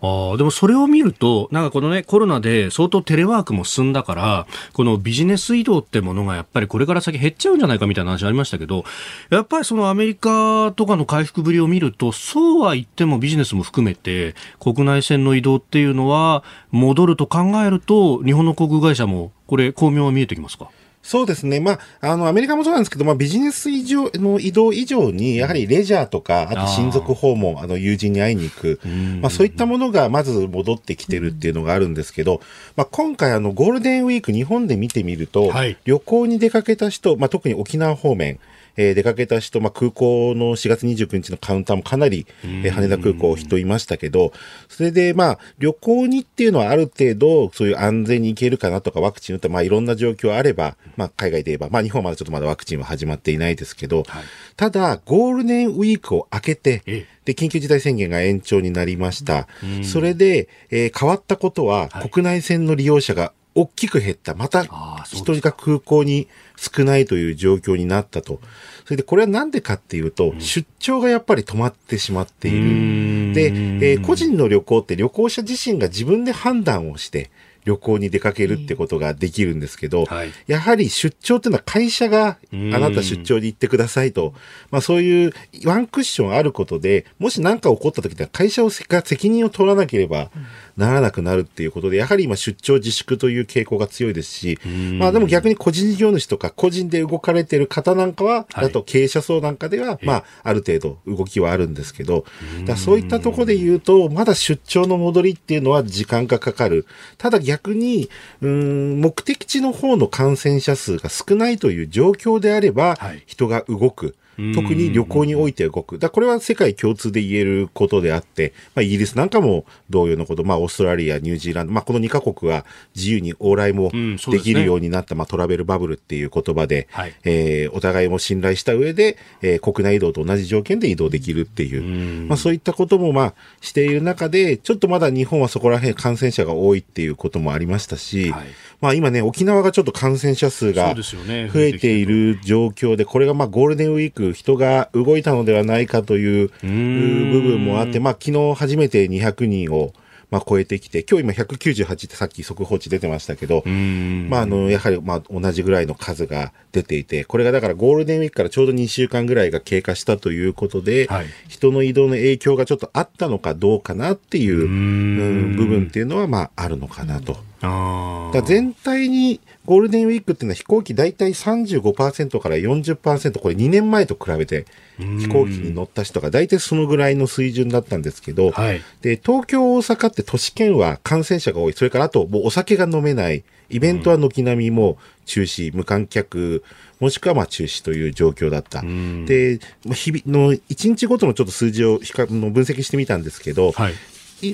[0.00, 8.84] うん、あでもそれを見ると、なんかこのね、コロナで相当テレワークも進んだから、このビジネス移動ってものがやっぱりこれから先減っちゃうんじゃないかみたいな話ありましたけど、
[9.30, 20.70] やっぱりそのアメリカとかの回復ぶりを見ると、そうは言ってもビジネスも含めて、国内線の移動っていうのは戻ると考えると、日本の航空会社もこれ、巧妙は見えてきますか？
[21.06, 21.60] そうですね。
[21.60, 28.80] まあ、あの、アメリカもそうなんですけど、まあ、ビジネス以上の移動以上に、やはりレジャーとか、あと親族訪問、あの、友人に会いに行く、
[29.22, 32.40] まあ、そういったものがまず戻ってきてるっていうのがあるんですけど、
[32.74, 38.40] まあ、今回、あの、ゴールデンウィーク、日本で見てみると、はい、旅行に出かけた人、まあ、特に沖縄方面、
[38.76, 44.32] えー、出かけた人、まあ、空港の4月29日のカウンターもかなり、えー、羽田空港人いましたけど、
[44.68, 54.24] それで、まあ、旅行にっていうのはある程度、そういう安全に行けるかなとか、ワクチン打ったまあ、いろんな状況あれば、まあ、海外で言えば、まあ、日本はまだちょっとまだワクチンは始まっていないですけど、はい、
[54.56, 56.82] ただ、ゴールデンウィークを明けて、
[57.24, 59.48] で、緊急事態宣言が延長になりました。
[59.82, 64.34] それで、えー、変わったことは、国内線の利用者が大きく減った。
[64.34, 64.64] また
[65.04, 68.40] 人が空港に少ないという状況になったと。
[68.84, 73.34] それでこれはなんでかっていうと、うん、出張がやっぱり止まってしまっている。
[73.34, 77.30] で、えー、個人の旅行って旅行者自身が自分で判断をして、
[77.66, 84.34] 旅行に出かけるってことができるんですけど、はい、やはり出張っていうのは会社があなた出張に行ってくださいと、
[84.70, 85.32] まあそういう
[85.64, 90.30] ワンクッションあることで、もし何か起こった時には会社が責任を取らなければ
[90.76, 94.58] ならなくなるっていうことで、やはり今出張自粛という傾向が強いですし、
[94.98, 102.24] まあでも逆に個人事業主とか個人で動かれてる方なんかは、あと経営者層なんかでは、まあある程度動きはあるんですけど、
[102.64, 106.86] だそういったところで言うと、まだ出張の戻りっていうのは時間がかかる。
[107.18, 108.08] ただ逆逆に、
[108.42, 112.96] うん、目的地の方の感染者数が少ないという状況であれば、
[113.26, 114.14] 人が動く。
[114.54, 115.98] 特に旅行において動く。
[115.98, 122.64] だこれは世界共通で言えることであって、まあ、イギリスなんかも同様のこと、まあ、オーストラリア、ニュージーランド、まあ、この2カ国は
[122.94, 123.90] 自由に往来も
[124.30, 138.46] できるようになった、うんね、まあ、トラベルバブルっていう言葉で、はい、えー、お互いも信頼した上で、えー、国内移動と同じ条件で移動できるっていう、うまあ、そういったことも、まあ、している中で、ちょっとまだ日本はそこら辺感染者が多いっていうこともありましたし、はい。
[138.80, 149.92] まあ今ね、沖縄がちょっと感染者数が増えている状況で、これがまあゴールデンウィーク、人が動いたのではないかという部分もあって、まあ昨日初めて200人を
[150.30, 167.38] まあ、超えてきて、今日今198ってさっき速報値出てましたけど、まあ、あの、やはり、まあ、同じぐらいの数が出ていて、これがだからゴールデンウィークからちょうど2週間ぐらいが経過したということで、はい、人の移動の影響がちょっとあったのかどうかなっていう、うん、部分っていうのは、まあ、あるのかなと。
[167.62, 174.64] だ全体にゴールデンウィークっていうのは飛行機大体35%から40%、これ2年前と比べて
[174.98, 181.72] 飛行機に乗った人が大体そのぐらいの水準だったんですけど、はい、で、東京、大阪って都市圏は感染者が多い。
[181.72, 183.44] それからあともうお酒が飲めない。
[183.68, 186.62] イベントは軒並みも中止、無観客、
[187.00, 188.82] もしくはまあ中止という状況だった。
[188.82, 189.58] で、
[189.92, 193.94] 日々の1日ごとのちょっと数字を分析してみたんですけど、はい、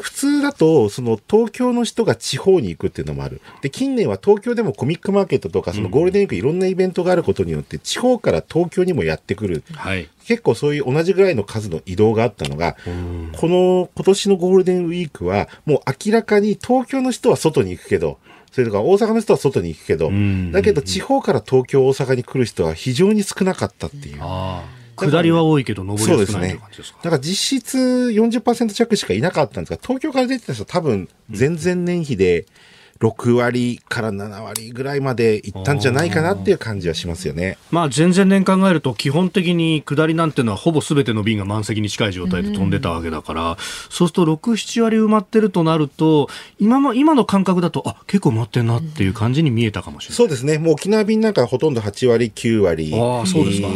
[0.00, 3.40] 普通だと、その東京の人が地方に行くっていうのもある。
[3.62, 9.64] で、近年は東京でもコミックマーケットとか、そのゴールデンウィークいろんなイベントがあることによって、地方から東京にもやってくる。
[9.74, 12.76] はい、結構そういう同じぐらいの数の移動があったのが、
[13.32, 18.18] この今年のゴールデンウィークは、もう明らかに東京の人は外に行くけど、
[18.52, 20.12] それとか大阪の人は外に行くけど、
[20.52, 24.20] だけど地方から東京、大阪に来る人は非常に少なかったっていう。
[24.96, 26.98] 下りは多いけど、上りは少ないという感じですか？
[27.02, 32.46] だから実質40%弱しかいなかったんですが、東京から出てた人多分前々年比で、
[33.02, 37.58] 6割から7割ぐらいまでいったんじゃないかなっていう感じはしますよね。
[37.72, 43.56] まあ、前々年考えると、基本的に下りなんていうのは、ほぼすべての便が満席に近い状態で飛んでたわけだから、うん、
[43.90, 46.28] そうすると6、7割埋まってるとなると、
[46.60, 50.16] 今も今の感覚だと、あ結構埋まってんなっていう感じに見えたかもしれない。
[50.16, 52.92] そうですね、もう沖縄便なんかほとんど8割、9割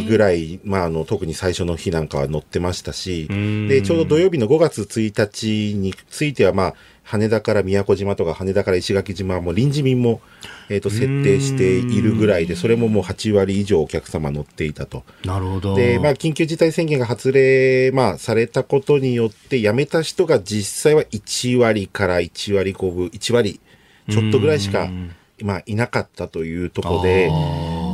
[0.07, 3.27] ぐらい、まあ、あの特に最初の日なんかは乗ってましたし、
[3.67, 6.73] でちょうど土曜日の5月1日については、まあ、
[7.07, 10.19] 羽田から宮古島とか羽田から石垣島はもう臨時便も、
[10.67, 15.03] えー、と設定しているぐらいで、それももう8割以上お客様乗っていたと。
[15.23, 15.75] なるほど。
[15.75, 23.61] で、まあ、緊急事態宣言が発令、まあ、されたことによって、辞めた人が実際は1割から1割5分、1割
[24.09, 24.89] ちょっとぐらいしか、
[25.41, 27.29] まあ、いなかったというところで、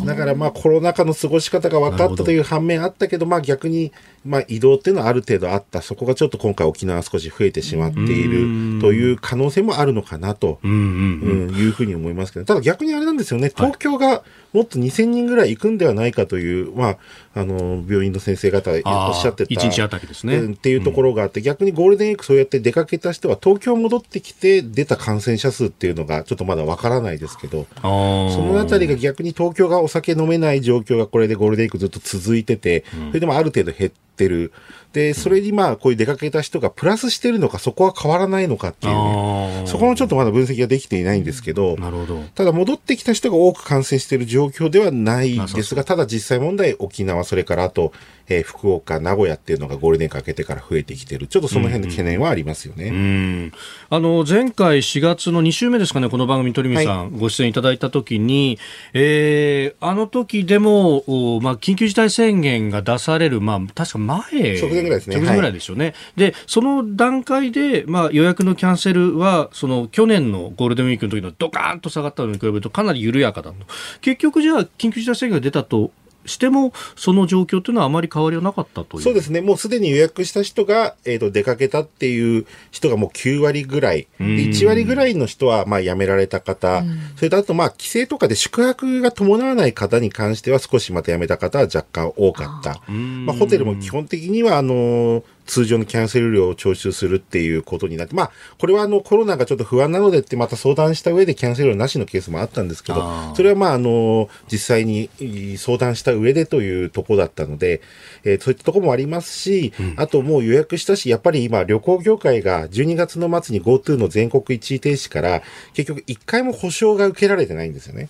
[0.05, 3.91] だからまあコロナ禍の過ごし方が分かったという反面あったけど、まあ逆に
[4.25, 5.81] まあ移動っていうのはある程度あった。
[5.81, 14.23] そこがちょっと今回沖縄少し増えてしまっているという可能性もあるのかなと、うん、いうふうに思いますけど、ただ逆にあれなんですよね、東京が
[14.53, 16.97] もっと2000人ぐらい行くんではないかという、まあ、
[17.33, 19.53] あの、病院の先生方おっしゃってた。
[19.53, 20.43] 1日あたりですね。
[20.43, 34.51] っていうところがあって、逆にゴールデンウィークそうやって出かけた人は東京戻ってきて出た感染者数っていうのがちょっとまだわからないですけど、そのあたりが逆に東京がお酒飲めない状況がこれでゴールデンウィークずっと続いてて、それでもある程度減ってる。
[34.93, 42.23] で、それにまあ、こういう出かけた人がプラスしてるのか、そこは変わらないのかっていうね、そこのちょっとまだ分析ができていないんですけど、なるほど。
[42.35, 47.91] ただ戻ってきた人が多く感染している状況ではないですが、ただ実際問題、沖縄、それからあと、
[48.29, 51.27] えー、福岡、名古屋っていうのがゴールデンかけてから増えてきてる。
[51.27, 52.85] ちょっとその辺の懸念はありますよね。
[52.85, 53.53] うん、うん、
[53.89, 58.59] あの、前回4月の2週目ですかね、この番組、鳥海さん、ご出演いただいたときに、
[58.93, 61.03] えー、あの時でも、
[61.41, 64.21] まあ、緊急事態宣言が出される、まあ、確か前、
[64.61, 65.15] 直前ぐらいですね。
[65.15, 65.85] 直前ぐらいですよね。
[65.85, 73.55] はい、で、その段階で、まあ、予約のキャンセルは、その、去年のゴールデンウィークの時のドカーンと下がったのに比べるとかなり緩やかだと。
[74.01, 75.91] 結局じゃあ、緊急事態宣言が出たと
[76.25, 79.03] しても、その状況というのはあまり変わりはなかったという。
[79.03, 86.83] そうですね、もうすでに予約した人が、えーと、出かけたっていう人がもう9割ぐらい、で1割ぐらいの人はまあ辞められた方、
[87.15, 92.81] それとあとまあ帰省とかで宿泊が伴わない方に関しては少しまた辞めた方は若干多かった。
[92.91, 103.03] まあ、ホテルも基本的にはあのー通常のキャンセル料を徴収するっていうことになって、まあ、これはあのコロナがちょっと不安なのでってまた相談した上でキャンセル料なしのケースもあったんですけど、
[103.35, 105.09] それはまあ、あの、実際に
[105.57, 107.81] 相談した上でというところだったので、
[108.23, 115.41] えー、そういったところもありますし、うん、あともう予約したし、やっぱり今旅行業界が12月の末に GoTo の全国一時停止から
[115.73, 118.09] 結局1回も保証が受けられてないんですよね。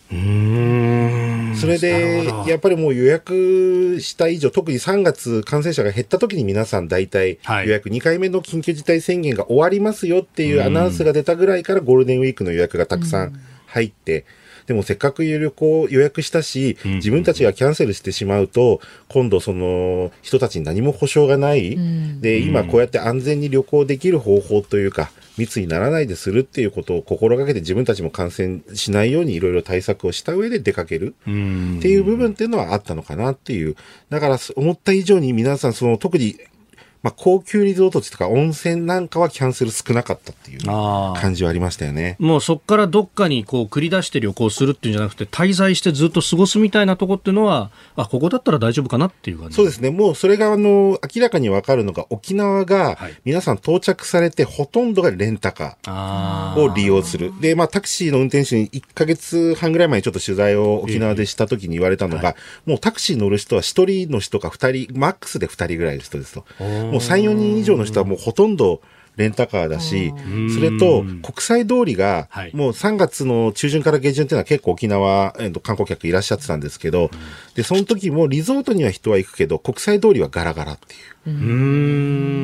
[1.55, 14.25] それで、やっぱりもう予約した以上、特に3月感染者が減った時に皆さん大体予約、2回目の緊急事態宣言が終わりますよっていうアナウンスが出たぐらいからゴールデンウィークの予約がたくさん入って、
[14.65, 21.77] でもせっかく旅行予約したし、自分たちがキャンセルしてしまうと、今度その人たちに何も保証がない。
[22.21, 31.15] で、今こうやって安全に旅行できる方法というか、密にならないでするっていうことを心がけて自分たちも感染しないようにいろいろ対策をした上で出かける。
[31.21, 31.31] って
[31.89, 33.75] いう部分っていうのはあったのかなっていう。
[34.09, 36.37] だから思った以上に皆さんその特に
[37.03, 42.15] まあ、高級リゾート地とか温泉なんかはキャンセル少なかったっていう感じはありましたよね。
[42.17, 49.89] もうそこからどっかにこう繰り出して旅行するっていうんじゃなくて、滞在してずっと過ごすみたいなとこっていうのは、あ、ここだったら大丈夫かなっていう感じそうですね。
[49.89, 57.33] もうそれがあの、明らかにわかるのが沖縄が、皆さん到着されてほとんどがレンタカーを利用する。
[57.41, 66.45] で、まあタクシーの運転手に1ヶ月半ぐらい前にちょっと取材を沖縄でした時に言われたのが、もうタクシー乗る人は1人の人か2人、マックスで2人ぐらいの人ですと。
[66.93, 68.81] もう3、4人以上の人はもうほとんど
[69.15, 70.13] レンタカーだし、
[70.55, 77.11] それと国際通りが、もう3月の中旬から下旬っていうのは結構沖縄、えー、観光客いらっしゃってたんですけど、
[77.55, 81.29] で、その時もリゾートには人は行くけど、国際通りはガラガラっていう。
[81.29, 81.31] う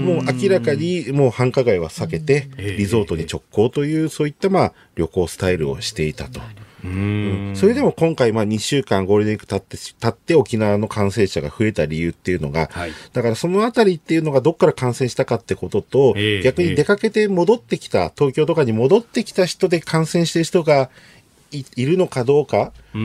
[0.05, 6.39] もう明らかにもう繁華街は避けて、リゾートに直行という、そういったまあ旅行スタイルをしていたと。
[6.83, 7.53] うん。
[7.55, 20.89] それでも今回、まあ2週間ゴールデンウィーク経って、経って沖縄の感染者が増えた理由っていうのが、はい、だからそのあたりっていうのがどっから感染したかってことと、えー、逆に出かけて戻ってきた、東京とかに戻ってきた人で感染してる人が
[21.51, 22.97] いいるのかどうか、そ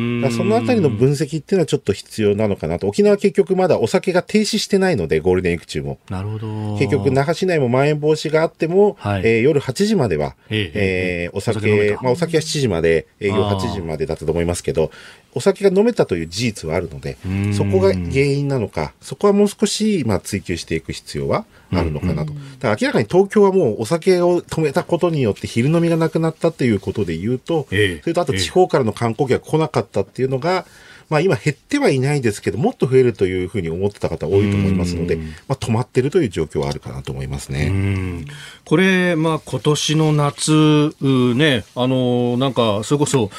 [0.45, 2.87] のあたりの分析っていうのはちょっと必要なのかなと。
[2.87, 5.99] 沖縄結局まだお酒が停止してないので、ゴールデンウィーク中も。
[6.11, 6.79] なるほど。
[6.79, 14.91] 結局、那覇市内もまん延防止があっても、はい、えー、夜8時までは、えー、えー、お酒、まあお酒は7時まで、営業8時までだったと思いますけど、
[15.35, 17.17] お酒が飲めたという事実はあるので、
[17.53, 22.33] そこが原因なのか、そこはもう少し、まあ、追求していく必要はあるのかなと。
[22.33, 30.67] だから明らかに東京はもうお酒を止めたことによって昼飲みがなくなったっていうことで言うと、それとあと地方からの観光客が来なかったっていうのが、
[31.09, 38.25] まあ今減ってはいないですけど、もっと増えるというふうに思ってた方多いと思いますので、まあ止まってるという状況はあるかなと思いますね。
[38.65, 40.95] これ、まあ今年の夏、
[41.37, 43.31] ね、あの、なんか、それこそ、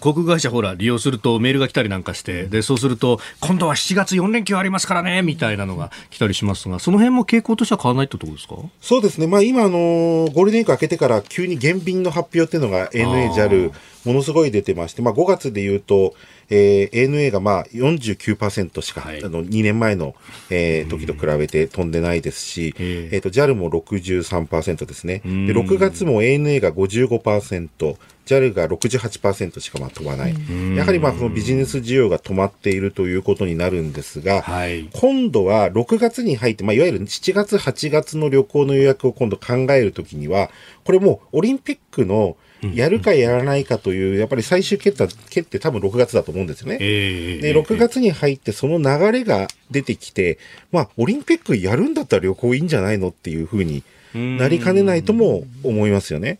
[0.00, 8.56] 航空会社ほら、利用するとメールが来たりなんかして、で、そうすると、今度は7月4連休ありますからね、みたいなのが来たりしますが、その辺も傾向としては変わらないってことですか？
[8.80, 9.26] そうですね。
[9.26, 13.72] まあ今、あの、ゴールデンウィーク明けてから急に減便の発表っていうのが ANA、JAL、
[14.04, 16.14] ものすごい出てまして、まあ5月で言うと、
[16.50, 20.14] えー、ANA がまあ49%しか、はい、あの2年前の、
[20.50, 25.20] えー、時と比べて飛んでないですし、えー、と JAL も63%ですね。
[25.24, 30.34] で6月も ANA が55%、JAL が68%しかまあ飛ばない。
[30.76, 40.50] やはりまあそのビジネス需要が止まっているということになるんですが、はい、今度は6月に入って、まあ、いわゆる7月、8月の旅行の予約を今度考えるときには、
[40.84, 42.36] これもオリンピックの
[42.74, 46.78] やるかやらないかという、やっぱり最終決定決定多分6月だと思うんですよね。
[46.80, 50.38] えー、で、6月に入ってその流れが出てきて、
[50.72, 53.82] まあ、オリンピックやるんだったら旅行いいんじゃないのっていうふうに
[54.14, 56.38] なりかねないとも思いますよね。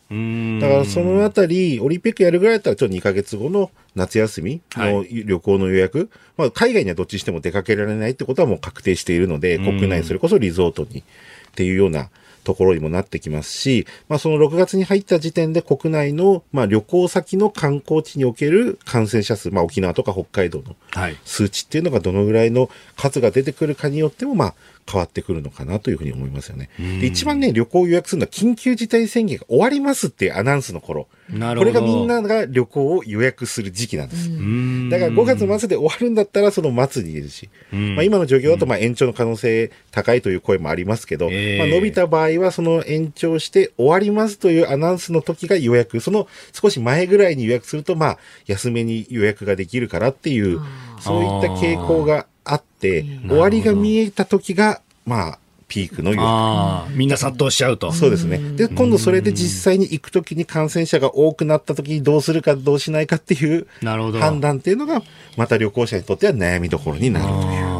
[0.61, 11.05] だからそのあたり、オリンピックやるぐらいだったら、ちょっと2ヶ月後の夏休みの旅行の予約、はい、まあ、海外にはどっちしても出かけられないってことはもう確定しているので、国内それこそリゾートにっ
[11.55, 12.11] ていうような
[12.45, 20.77] ところにもなってきますし、まあ、その6月に入った時点で国内の、まあ、旅行先の観光地における感染者数、まあ、沖縄とか北海道の
[21.25, 24.55] 数値っていうのがどのぐらいの数が出てくるかによっても、まあ、
[24.91, 26.69] 変わってくるのかなというふうに思いますよね。
[26.79, 31.09] で一番ね、旅行予約するのは緊急事態宣言が終わりますっていうアナウンスの頃。
[31.31, 31.73] なるほど。
[31.73, 34.29] これがみんなが旅行を予約する時期なんです。
[34.91, 50.61] だから5月末で終わるんだったらその末にいるし、まあ今の状況だとまあ延長の可能性高いという声もありますけど、まあ伸びた場合はその延長して終わりますというアナウンスの時が予約、その少し前ぐらいに予約するとまあ安めに予約ができるからっていう、
[51.01, 56.97] そういった傾向があって、終わりが見えた時が、まあ、ピークの予約。
[56.97, 57.91] みんな殺到しちゃうと。
[57.93, 58.39] そうですね。
[58.39, 65.03] で、今度それで実際に行くときに感染者が多くなったときにどうするかどうしないかっていう判断っていうのが、
[65.37, 67.74] また旅行者にとっては悩みどころになるという。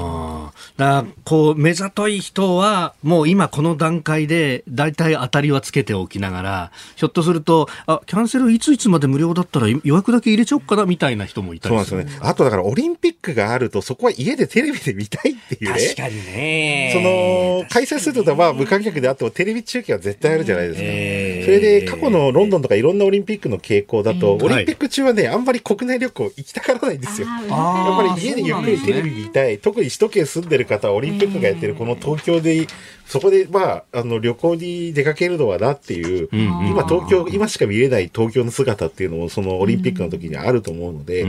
[0.77, 12.27] だこう、目ざとい人は、もう今この段階で、大体当たりはつけておきながら、ひょっとすると、あ、キャンセルいついつまで無料だったら予約だけ入れちゃおうかな、みたいな人もいたりそうなんですよね。
[12.29, 15.81] あとだから、オリンピックがあると、そこは家でテレビで見たいっていうね。
[15.81, 16.91] 確かにね。
[16.93, 21.45] その、開催すると、まあ、無観客であっても、テレビ中継は絶対あるじゃないですか。
[21.45, 27.29] それで、過去のロンドンとかいろんなオリンピックの傾向だと、オリンピック中はね、あんまり国内旅行行きたがらないんですよ。
[27.29, 29.59] やっぱり家でゆっくりテレビ見たい。
[29.59, 32.67] 特に首都圏住んでる方は、オリンピックがやってるこの東京で、
[33.07, 41.23] そこで、まあ、あの、旅行に出かけるのはなっていう、今東京、今しか見れない東京の姿っていうのも、そのオリンピックの時にあると思うので、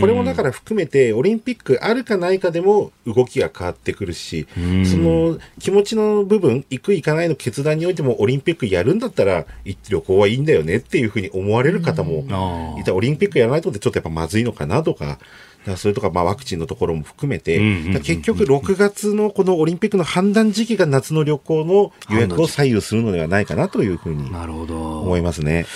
[0.00, 9.44] これもだから含めて、オリンピックあるかないかでも動きが変わってくるし、その気持ちの部分、行く行かないの決断においても、オリンピックやるんだったら、
[9.88, 12.24] 旅行はいいんだよねっていうふうに思われる方も
[12.80, 12.94] いた。
[12.94, 15.18] オリンピックやらないとってちょっとやっぱまずいのかなとか、
[15.76, 17.58] それとか、まあ、ワクチンのところも含めて、
[18.00, 25.66] 結局、6月のこのオリンピックの判断時期が夏の旅行の予約を左右するのではないかなというふうに思いますね。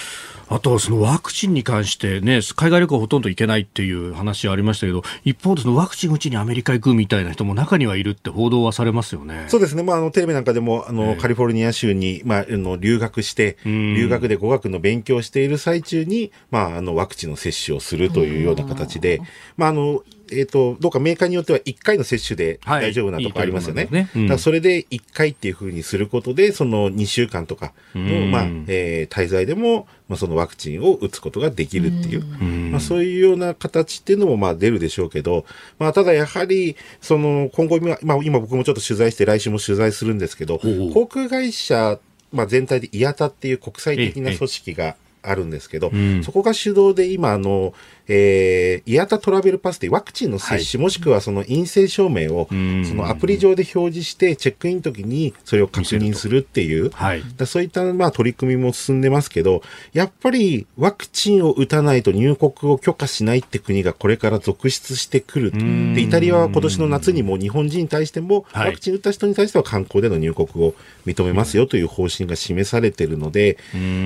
[0.53, 9.47] あと、そのワクチンに関してね、海外旅行ほとんど行けないっていう話ありましたけど、一方でそのワクチン打ちにアメリカ行くみたいな人も中にはいるって報道はされますよね。
[9.49, 9.83] そうですね。
[9.83, 19.23] まあ、あの、テレビなんかでも、あの、カリフォルニア州に、まあ、あの、留学して、留学で語学の勉強をしている最中に、まあ、あの、ワクチンの接種をするというような形で、
[19.57, 23.89] まあ、あの、えっ、ー、と、どうかメーカーによっては1回の接種で大丈夫なとこありますよね。
[23.91, 24.31] はい、いいね。
[24.33, 32.25] うん、それで1回っていうふうにすることで、その2週間とかの、まあ、えー、滞在でも、まあ、そのワクチンを打つことができるっていう、
[32.71, 35.45] まあ、そういうような形っていうのも、まあ、出るでしょうけど、
[35.79, 40.59] まあ、ただやはり、その、今後、まあ、今僕もちょっと取材して、来週も取材するんですけど、
[40.93, 41.99] 航空会社、
[42.33, 45.91] まあ、全体で IATA っていう国際的な組織があるんですけど、
[46.25, 47.75] そこが主導で今、あの、
[48.09, 52.55] えー、イヤタトラベルパスでワクチンの接種、はい、もしくはその陰性証明を、そ
[52.95, 65.53] のアプリ上で表示して、チェックインの時にそれを確認するっていう、はい、だそういったまあ取り組みも進んでますけど、やっぱりワクチンを打たないと入国を許可しないって国がこれから続出してくる。
[65.95, 70.75] で、イタリアは今年の夏にも日本人に対しても、ワクチン打った人に対しては観光での入国を
[71.07, 73.59] 認めますよという方針が示されているので、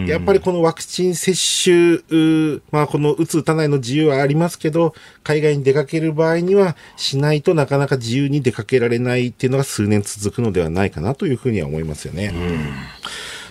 [0.07, 1.35] やっぱりこのワクチン接
[1.65, 12.33] 種、まあこの打つ打たないの自由はありますけど、海外に出かける場合にはしないとなかなか自由に出かけられないっていうのが数年続くのではないかなというふうには思いますよね。
[12.35, 12.59] うん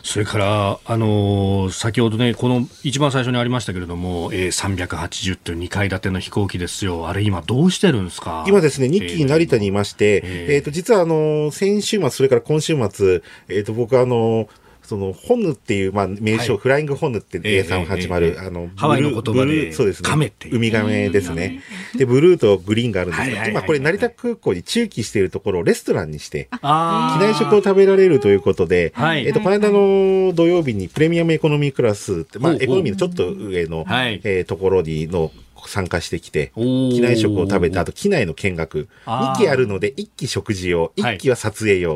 [0.05, 7.09] それから、あのー、先ほどね、この一番最初にありましたけれども、えー、380という2階建ての飛行機ですよ。
[7.09, 8.45] あれ今どうしてるんですか？
[8.47, 14.47] 今ですね、2機成田にいまして、えー、えーと実はあのー、先週末、それから今週末、えっ、ー、と、僕はあのー
[14.86, 20.09] その、ホヌっていう、まあ、名称、はい、フライングホヌって A さん始まる、えー、あの、ハワイの言葉で、そうですね。
[20.09, 20.55] 亀っていう。
[20.55, 21.61] ウミガメですね。
[21.95, 35.31] で、ブルーとグリーンがあるんですけど、今これ成田空港に駐機しているところをレストランにして、機内食を食べられるということで、はい、えっ、と、この間の土曜日にプレミアムエコノミークラスって、まあ、エコノミーのちょっと上の、はい、えー、ところにの、
[35.68, 38.88] 参加してきて、機内食を食べた後、機内の見学。
[39.06, 41.95] 2機あるので、1機食事用、1機は撮影用。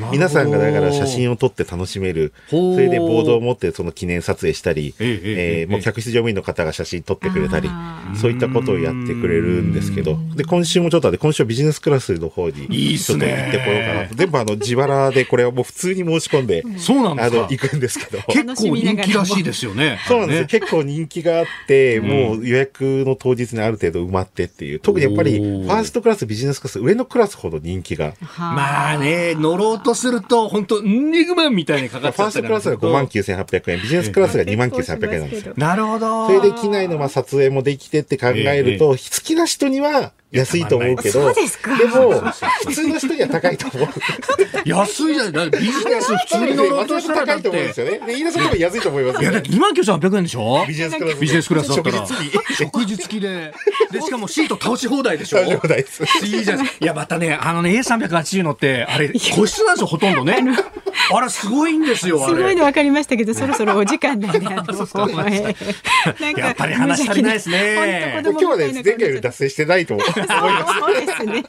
[0.00, 2.32] はい、皆さんがだから写真を撮って楽しめる。
[2.48, 7.68] それでボードを持ってその記念撮影したり、えー、もう客室乗務員の方が写真撮ってくれたり、
[8.20, 14.14] そういったことをやってくれるんですけど、で、今週もちょっとで、今週はビジネスクラスの方に、ちょっと行ってこようかなと。
[14.14, 18.22] 全部あの、自腹でこれはもう普通に申し込んで、そうなんですかあの、行くんですけど。
[18.28, 19.98] 結構人気らしいですよね。
[20.06, 20.46] そうなんですよ。
[20.46, 24.80] 結構人気があって、もう予約のの当日にある程度埋まってっていう。
[24.80, 28.14] 特にやっぱり、ファーストクラス、ビジネスクラス、上のクラスほど人気が。
[28.38, 35.54] まあね、乗ろうとすると、本当ニグマンみたいにかかってファーストクラスが5万9800円、ビジネスクラスが2万9800円なんですよ。
[35.56, 36.26] なるほど。
[36.26, 41.40] それで機内のまあ撮影もできてって考えると、好きな人には、安いと思うけど、で
[41.86, 42.20] も、
[42.66, 43.88] 普通の人には高いと思う。
[44.64, 48.00] 安いじゃない、ビジネス普通に乗ろうとしたら高いと思うんですよね。
[48.06, 50.64] で、飯田さんとか安いと思いますいや、だって2万9800円でしょ？
[50.68, 51.20] ビジネスクラス。
[51.20, 52.06] ビジネスクラスだったら。
[52.56, 53.52] 食事付きで。
[53.90, 55.38] で、しかもシート倒し放題でしょ？
[55.38, 56.04] 倒し放題です。
[56.24, 56.64] いいじゃん。
[56.64, 60.38] いや、またね、あのね、A380 のって、あれ、個室なんですよ、ほとんどね。
[61.12, 64.62] あれ、すごいんですよ、すごいの分かりましたけど、そろそろお時間なんで、や
[66.52, 68.20] っぱり話足りないですね。
[68.22, 71.06] 今日はね、前回より脱線してないと思います。
[71.06, 71.44] ですね。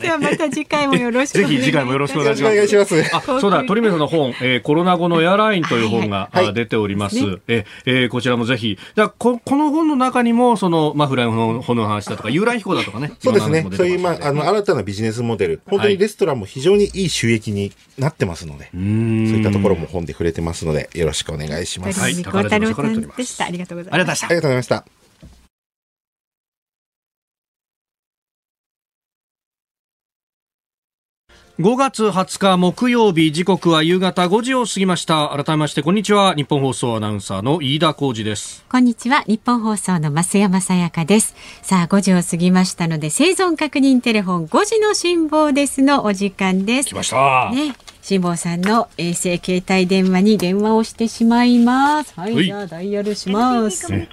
[0.00, 1.56] ではまた次回もよろしくお願いします。
[1.56, 2.42] ぜひ次回もよろしくお願いし
[2.76, 3.16] ます。
[3.16, 7.16] あ、そうだ、鳥海さんの本、えー、コロナ後のエアラインという本が、はいはい、出ております。
[7.16, 8.78] ね、ええー、こちらもぜひ。
[8.94, 13.12] だここの本の中にも、その、マフライの本の話だとか、遊覧飛行だとかね。
[13.18, 13.66] そうですね。
[13.72, 15.60] そういう、まあ、あの、新たなビジネスモデル。
[15.66, 22.00] 本当にレストランも非常にいい収益になってますので、はい、そういったところも本で触れてますので、よろしくお願いします。
[22.00, 23.46] はい、高田さんでした。
[23.46, 24.26] ありがとうございました。
[24.26, 24.97] ありがとうございました。
[31.58, 35.30] 5月20日木曜日時刻は夕方5時を過ぎました。
[35.30, 36.36] 改めましてこんにちは。
[36.36, 38.64] 日本放送アナウンサーの飯田浩二です。
[38.68, 39.22] こんにちは。
[39.22, 41.34] 日本放送の増山さやかです。
[41.62, 46.90] さあ5時を過ぎましたので生存確認テレフォン5時の辛抱ですのお時間です。
[46.90, 47.50] 来ました。
[47.50, 47.74] ね。
[48.02, 52.14] 辛坊さんの衛星携帯電話に電話をしてしまいます。
[52.14, 54.08] はい、じゃあダイヤルします、ね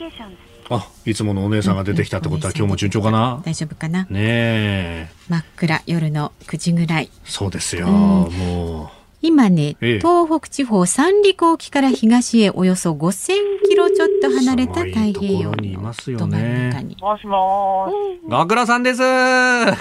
[0.70, 3.42] あ、いつものお姉さんが出てきたってことは、今日も順調かな？
[3.46, 4.08] 大丈夫かな？
[4.10, 7.12] ね真っ暗、夜の9時ぐらい。
[7.24, 9.05] そうですよ、もう。
[9.26, 13.34] 今ね、ええ、東北地方三陸沖から東へおよそ5000
[13.68, 16.86] キロちょっと離れた太平洋にいますよね。
[17.02, 17.92] もしも
[18.28, 19.02] ご苦労さんです。
[19.02, 19.74] は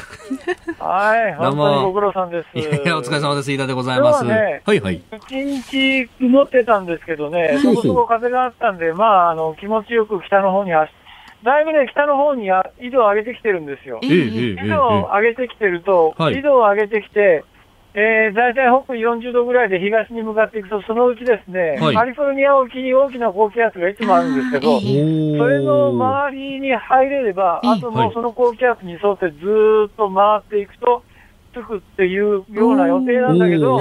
[1.28, 2.58] い、本当にご苦労さんです。
[2.58, 3.52] いや、お疲れ様です。
[3.52, 4.24] 飯田でございます。
[4.24, 5.02] ね、はいはい。
[5.28, 10.90] 一日曇ってたんですけどね、そこそこ風があったんで、まあ、あの、気持ちよく北の方に走
[11.44, 12.48] だいぶね、北の方に
[12.80, 14.00] 緯度を上げてきてるんですよ。
[14.00, 17.44] 緯度を上げてきてると、緯度を上げてきて、
[17.96, 29.36] えー、大体北緯40度ぐらいで東に向かっていくと、そのうちですね、はい、カリフォルニア沖に大きな高気圧がいつもあるんですけど、それの周りに入れれば、あともうその高気圧に沿ってず
[29.86, 31.04] っと回っていくと、
[31.52, 33.78] つくっていうような予定なんだけど、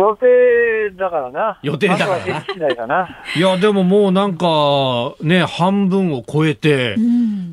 [0.00, 1.58] 予定だからな。
[1.62, 3.08] 予定だからな。
[3.36, 6.96] いや、でももうなんか、ね、半分を超えて、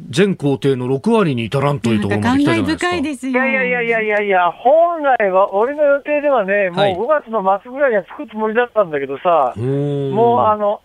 [0.09, 2.87] 全工程の6割に至らんというところまで来たじゃないですか。
[2.87, 3.31] 深いですよ。
[3.31, 10.81] いやいやいやいやいやいや、本来は、俺の予定ではね、もう5月の末ぐらいには着くつもりだったんだけどさ、もうあの、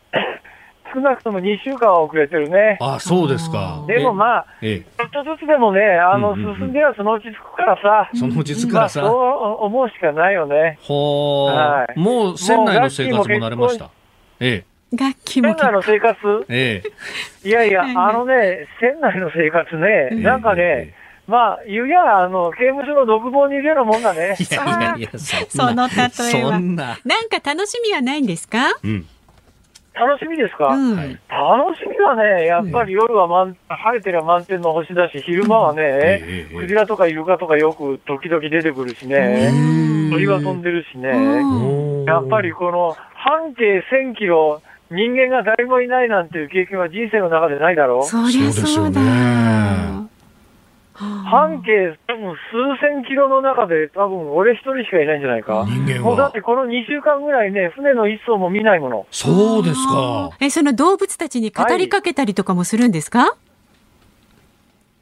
[0.92, 2.78] 少なくとも2週間は遅れてるね。
[2.80, 3.84] あそうですか。
[3.86, 8.10] でもまあ、ちょっとずつでもね、あの、進んではそのうち着くからさ。
[8.14, 9.00] そのうち着くからさ。
[9.00, 10.78] そう思うしかないよね。
[10.82, 11.98] ほはい。
[11.98, 13.90] もう船内の生活も慣れました。
[14.40, 14.96] ええ。
[14.96, 15.48] 楽器も。
[15.54, 16.46] 船内の生活？
[16.48, 16.82] え
[17.44, 17.48] え。
[17.48, 20.94] いやいや、あのね、船内の生活ね、なんかね、
[21.26, 24.36] まあ、言うや、あの、刑務所の独房にいるようなもんだね。
[24.38, 25.10] いやいやいや、
[25.48, 25.92] その例
[26.40, 26.50] えは。
[26.52, 26.98] そんな。
[27.04, 28.76] なんか楽しみはないんですか？
[28.82, 29.06] うん。
[29.94, 39.52] 楽しみですか、うん、楽しみはね、やっぱり夜は満、晴れてりゃ満天の星だし、昼間はね、クジラとかイルカとかよく時々出てくるしね、
[40.10, 49.91] 鳥は飛んでるしね、やっぱりこの半径1000キロ、人間が誰もいないなんていう経験は人生の中でないだろうそうですよね。
[51.32, 55.64] 半径多分数千キロの中で多分俺一人しかいないんじゃないか。
[55.66, 56.00] 人間は。
[56.02, 59.06] もうだってこの2週間ぐらいね、船の一層も見ないもの。
[59.10, 60.30] そうですか。
[60.40, 63.51] え、その動物たちに語りかけたりとかもするんですか、はい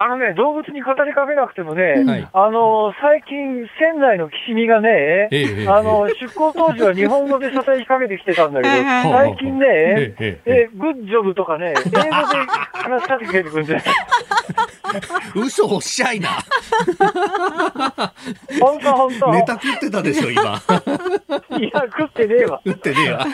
[0.03, 8.75] あのね、動物に語りかけなくてもね、はい、あの、最近、仙台のきしみがね、えあの、出港当時は日本語で支えかけてきてたんだけど、
[9.13, 9.67] 最近ね、
[10.19, 12.01] ええグッジョブとかね、英語で
[12.73, 13.77] 話しかけてくるんで。
[15.37, 16.31] 嘘おっしゃいな。
[18.59, 19.33] 本当本当。
[19.33, 20.41] ネタ食ってたでしょ、今。
[21.59, 22.63] いや、食ってねえわ。
[22.67, 23.27] 食ってねえわ。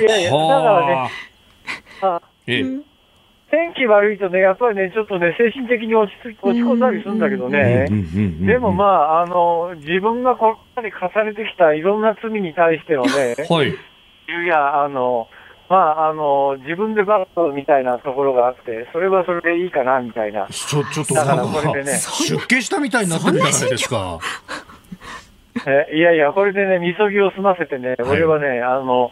[0.00, 1.10] いやいや、だからね、
[2.00, 2.95] あ、ええ
[3.50, 7.86] 天気悪いとね、やっぱりね、ちょっとね、精神的に落ち落ち込んだりするんだけどね、
[8.44, 13.68] でもまあ、あの、自分がここまで重ねてきたいろんな罪に対してのね、 はい。
[13.68, 15.28] いや、あの、
[15.68, 20.46] まあ、あの、自分でバットみたいなところがあって、それはそれでいいかな、みたいな。
[20.48, 21.98] ちょ、ちょっと、だからこれでね。
[22.26, 24.18] 出家したみたいになってるじゃないですか。
[25.66, 29.10] えいやいや、これでね、みそぎを済ませてね、俺はね、あの、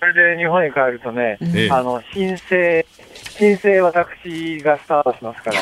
[0.00, 1.38] それで日本に帰るとね、
[1.70, 2.86] あの、申請、
[3.38, 5.56] 申請私がスタートしますから、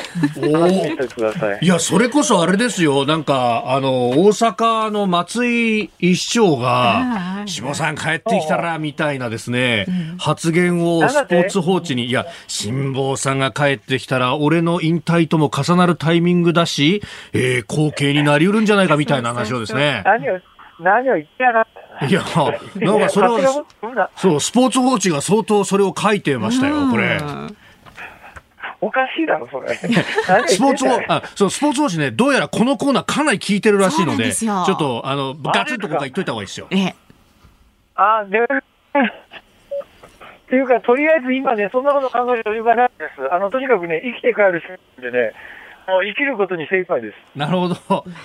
[0.48, 1.58] 楽しみにしてください。
[1.62, 9.86] いや、それこそあれですよ、なんか、あの、大阪の松井一長が、下さん帰ってきたら、みたいなですね、
[10.18, 20.02] 発言をスポーツ報知に、いや、辛坊さんが帰ってきたら、俺の引退とも重なるタイミングだし、えー、後継になりうるんじゃないかみたいな話をですね。
[20.04, 20.38] 何を、
[20.78, 22.22] 何を言ってやがったいや、
[22.76, 23.64] なんかそれは、
[24.16, 27.18] そう、スポーツ報知が相当それを書いてましたよ、これ。
[28.80, 29.74] おかしいだろ、それ。
[30.46, 36.66] スポーツあ、そう、スポーツ報知ね、どうやらこのコーナーかなり聞いてるらしいので、ちょっと、あの、ガツンとここ言っといた方がいいですよ。
[36.70, 36.94] ええ。
[37.94, 38.46] あ、で、っ
[40.48, 43.32] ていうか、とりあえず今ね、そんなこと考える余裕がないです。
[43.32, 45.32] あの、とにかくね、生きて帰るしでね、
[45.86, 47.38] 生きることに精一杯です。
[47.38, 47.76] なるほど。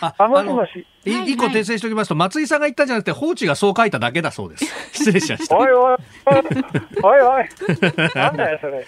[0.02, 0.86] あ、あもしもし。
[1.06, 4.66] 一個訂正しておきますと、松井さんが言ったんじゃなくて、放置がそう書いただけだそうです。
[4.94, 5.58] 失礼しました。
[5.58, 5.98] おいおい、
[7.04, 7.46] おいおい、
[8.16, 8.86] なんだよ、 それ。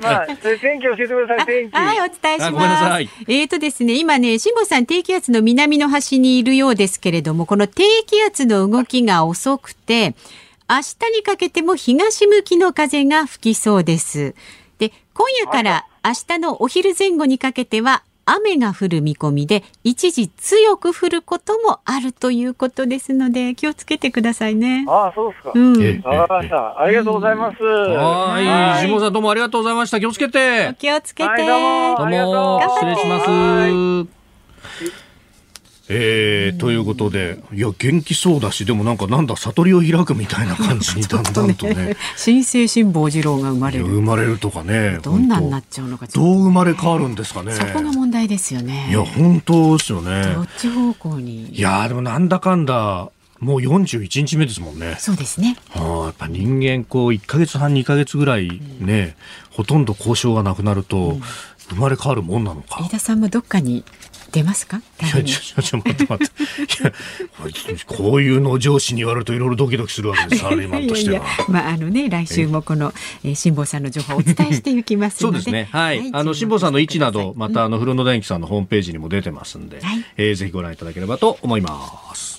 [0.00, 1.74] まあ、天気教えてください、天気。
[1.74, 2.52] はい、お伝えします。
[2.52, 3.08] ごめんなさい。
[3.28, 10.14] えっ、ー、とですね、今ね、辛坊さん、低気圧の南の端にいるようですけれども、この低気圧の動きが遅くて、
[10.68, 14.34] 明日にかけても東向きの風が吹きそうです。
[15.12, 24.84] で、今夜から明日のお昼前後にかけては雨が降る見込みで一時強く降ることもあるということですので気をつけてくださいね。
[24.88, 25.52] ああ、そうですか。
[25.54, 26.02] うん。
[26.04, 26.80] わかりました。
[26.80, 27.62] ありがとうございます。
[27.62, 28.88] はい。
[28.88, 29.98] 下さんどうもありがとうございました。
[30.00, 30.68] 気をつけて。
[30.70, 31.28] お気をつけて。
[31.28, 31.96] はい、どうも。
[31.96, 33.20] どうも失礼しま
[34.08, 35.11] す。
[35.88, 41.74] えー、ということで、いや、元気そうだし、でもなんか、なんだ、悟りを開くみたいな感じにだんだんとね。
[41.74, 43.86] ね 新生辛坊治郎が生まれる。
[43.86, 44.98] 生まれるとかね。
[45.02, 46.06] どんなになっちゃうのか。
[46.06, 47.52] どう生まれ変わるんですかね。
[47.52, 48.88] そこが問題ですよね。
[48.90, 50.22] いや、本当ですよね。
[50.34, 51.48] どっち方向に。
[51.52, 53.10] いや、でもなんだかんだ、
[53.42, 54.94] もう41日目ですもんね。
[55.00, 55.56] そうですね。
[55.70, 59.16] はあ、やっぱ人間こう1か月半2か月ぐらいね、
[59.50, 61.22] うん、ほとんど交渉がなくなると、うん、
[61.70, 62.80] 生まれ変わるもんなのか。
[62.80, 63.84] 飯田さんもどっかに
[64.32, 64.78] 出ますか？
[64.78, 67.84] いや、ちょ、 ちょ、待って待って。
[67.86, 71.24] こういうのを上司に言われるといろいろドキドキするわけです、サラリーマンとしては。
[71.48, 72.92] まあ、あのね、来週もこの、
[73.24, 75.68] えー、辛坊さんの情報をお伝えしていきますそうですね。
[75.70, 75.98] はい。
[76.00, 82.31] はい、あの、辛坊さんの位置など、また、あの、フロント電機さんのホームページにも出てますんで、はい、えー、ぜひご覧いただければと思います。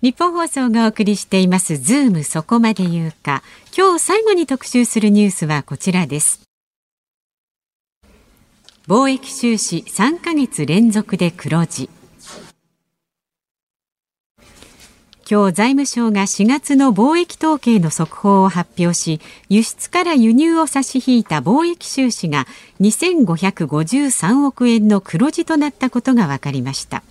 [0.00, 3.42] 日本放送がお送りしていますズームそこまで言うか。
[3.76, 6.40] 今日最後に特集するニュースはこちらです。
[8.86, 11.90] 貿易収支3ヶ月連続で黒字。
[15.28, 19.20] 今日財務省が4月の貿易統計の速報を発表し
[19.50, 22.46] 輸出から輸入を差し引いた貿易収支が
[22.80, 27.02] 2553億円の黒字となったことが分かりました。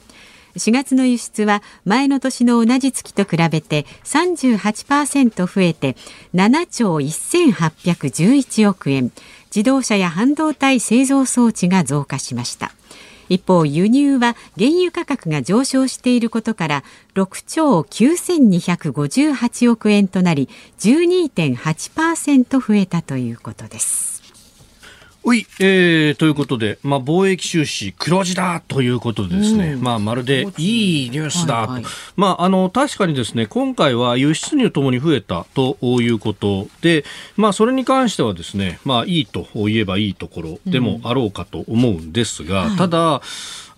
[0.58, 5.96] 4月の輸出は前の年の同じ月と比べて38%増えて
[6.34, 9.12] 7兆1811億円。
[9.56, 12.72] 自動車や半導体製造装置が増加しました。
[13.30, 16.84] 一方輸入は原油価格が上昇していることから
[17.16, 20.48] 6兆9258億円となり
[20.80, 24.17] 12.8%増えたということです。
[25.28, 37.04] はい、えー、ということで、まあ、貿易収支黒字だということでですね、うん、まあ、まるでいいニュースだと、はいはい、まあ、あの確かにですね今回は輸出入ともに増えたということで、
[37.36, 43.22] まあ、それに関してはですね、まあ、いいと言えばいいところでもあろうかと思うんですが、うんはい、ただ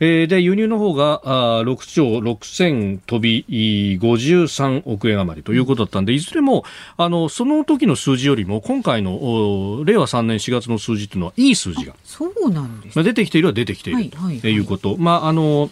[0.00, 6.64] えー、で、輸入の方があ6兆6000飛び53億円余りということだったんで、いずれも、
[6.96, 11.94] あの、その時の数字よりも、今回の令和3年4月の数字というのは、いい数字が。
[12.04, 14.10] そうなんです、まあ、出てきているは出てきている
[14.40, 14.96] ということ。
[14.96, 15.70] まあ、あの、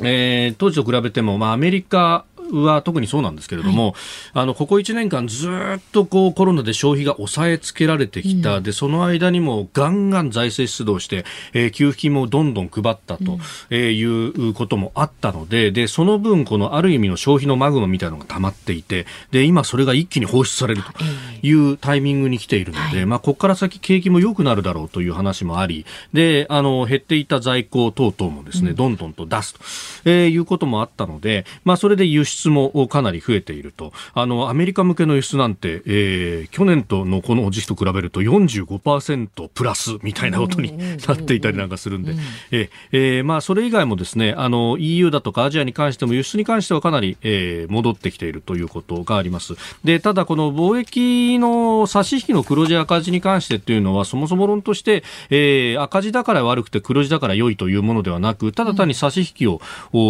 [0.00, 3.94] えー、当時と比べても、まあ、アメリカは特にそうなんですけれども、はい、
[4.34, 13.38] あのここ1年間ずっとこうコロナで消費が抑えつけられてきた、うん、でその間にもガンガン財政出動して、えー、給付金もどんどん配ったと、
[13.70, 20.90] うん、いうこともあったのででその分このある意味の消費のマグマみたいなのが溜まっていてで今それが一気に放出されると
[21.42, 21.52] い。
[21.52, 29.60] うタイミングに来ているので、はい、まあ、ここから先景気も良くなるだろうという話もありであの減っていた在庫等々もですね、うん、どんどんと出すと、
[30.10, 33.92] えー、いうこともあったので、まあ、それで輸出出もかなり増えていると。
[34.14, 40.76] あのアメリカ向けの輸出なんて、えー、去年とのこの時期と比べると45%プラスみたいなことに
[41.06, 42.14] なっていたりなんかするんで、
[42.50, 49.54] えー、まあ、それ以外もですねあの EU だとかアジアに関しても輸出に関してはかなり、えー、戻ってきているということがあります。
[49.84, 59.60] でただこの貿易の差し引きの黒字赤字に関してっていうのはそもそも論として、えー、赤字だから悪くて黒字だから良いというものではなくただ単に差し引きを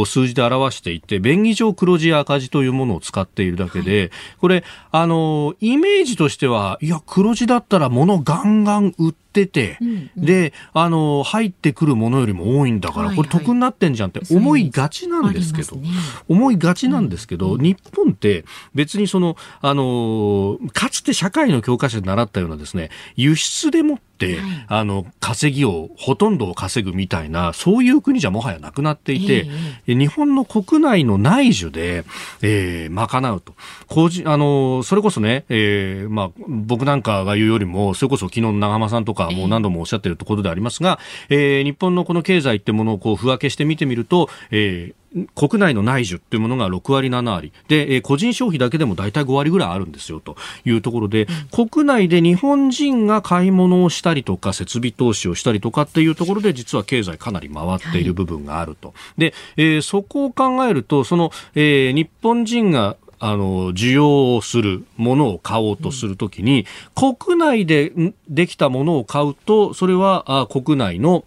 [0.06, 4.10] 数字で表していて便宜上黒字や赤字というものを使っているだけで、
[4.40, 9.78] これあのイメージとしてはいや黒字だったら物ガンガン売ってって
[10.16, 15.88] で、あの、入ってくるものよりも多いんだから、これ得になってんじゃんって思いがちなんですけど、ね、
[16.28, 18.44] 思いがちなんですけど、うん、日本って
[18.74, 29.46] 別にその、あの、かつて社会の教科書で習ったようなですね、輸出でもって、はい、あの、稼ぎを、ほとんどを稼ぐみたいな、そういう国じゃもはやなくなっていて、
[29.86, 32.04] えー、日本の国内の内需で、
[32.42, 33.54] えー、賄うと。
[33.88, 40.98] 工事、あの、それこそね、えー、まあ、僕なんかが言うよりも、それこそ昨日の長浜さんとかかもう何度もおっしゃっているところでありますが、
[41.28, 45.01] えー、日本のこの経済ってものをこう、ふ分けして見てみると、えー
[45.34, 47.52] 国内の内需っていうものが6割、7割。
[47.68, 58.88] で、えー、個人消費だけでも大体5割ぐらいあるんですよというところで、うん、国内で日本人が買い物をしたりとか、設備投資をしたりとかっていうところで、実は経済かなり回っている部分があると。
[58.88, 67.92] はい、で、えー、そこを考えると、その、えー、日本人があの、需要をするものを買おうとするときに、国内で
[68.28, 71.24] できたものを買うと、それはあ国内の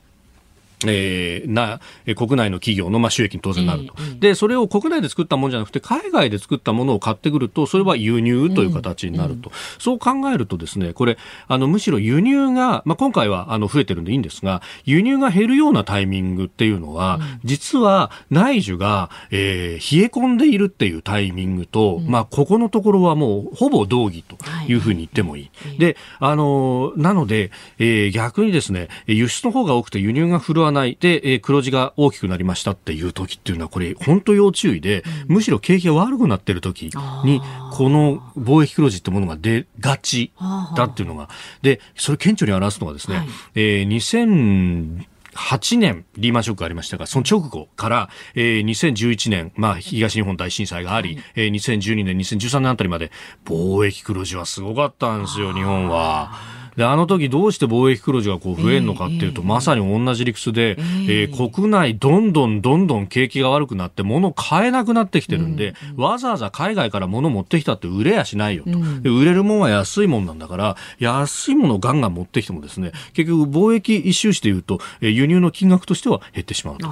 [0.86, 1.80] えー、な、
[2.16, 9.52] 国内の企業の、まあ、収益に当然なると、で、それを国内で作ったものじゃなくて、海外で作ったものを買ってくると、それは輸入という形になると。
[9.80, 11.18] そう考えるとですね、これ、
[11.48, 24.76] あの、むしろ輸入が、まあ、今回は、あの、増えてるんでいいんですが、輸入が減るようなタイミングっていうのは、実は内需が、えー、冷え込んでいるっていうタイミングと、まあ、ここのところはもう、ほぼ同義とい。
[24.76, 25.78] うふうに言ってもいい。
[25.80, 30.98] で、あの、なので、えー、逆にですね、輸出の方が多くて輸入が振るわない。
[31.00, 36.92] で、えー、黒字が大きくなりましたっていう時っていうのはこれ本当要注意で、うん、むしろ景気が悪くなってる時
[37.24, 37.42] に
[37.72, 40.32] この貿易黒字ってものが出がち
[40.76, 41.30] だっていうのが。
[41.62, 45.06] でそれ顕著に表すのがですね、はい、えー、2000
[45.36, 53.12] 8年リーマンショックがありましたが、その直後から、えー、2011年、まあ、東日本大震災があり、えー、2012年、2013年あたりまで、
[53.44, 56.32] 貿易黒字はすごかったんですよ、日本は。
[56.76, 68.72] であの時どうして貿易黒字がこう増えるのかっていうと、まさに同じ理屈で、えー、国内どんどんどんどん景気が悪くなって物買えなくなってきてるんで、わざわざ海外から物持ってきたって売れやしないよと、
[69.02, 76.88] で売れるもんは安いもんなんだから安いものをガンガン持ってきてもですね結局貿易一周していうと輸入の金額としては減ってしまうと。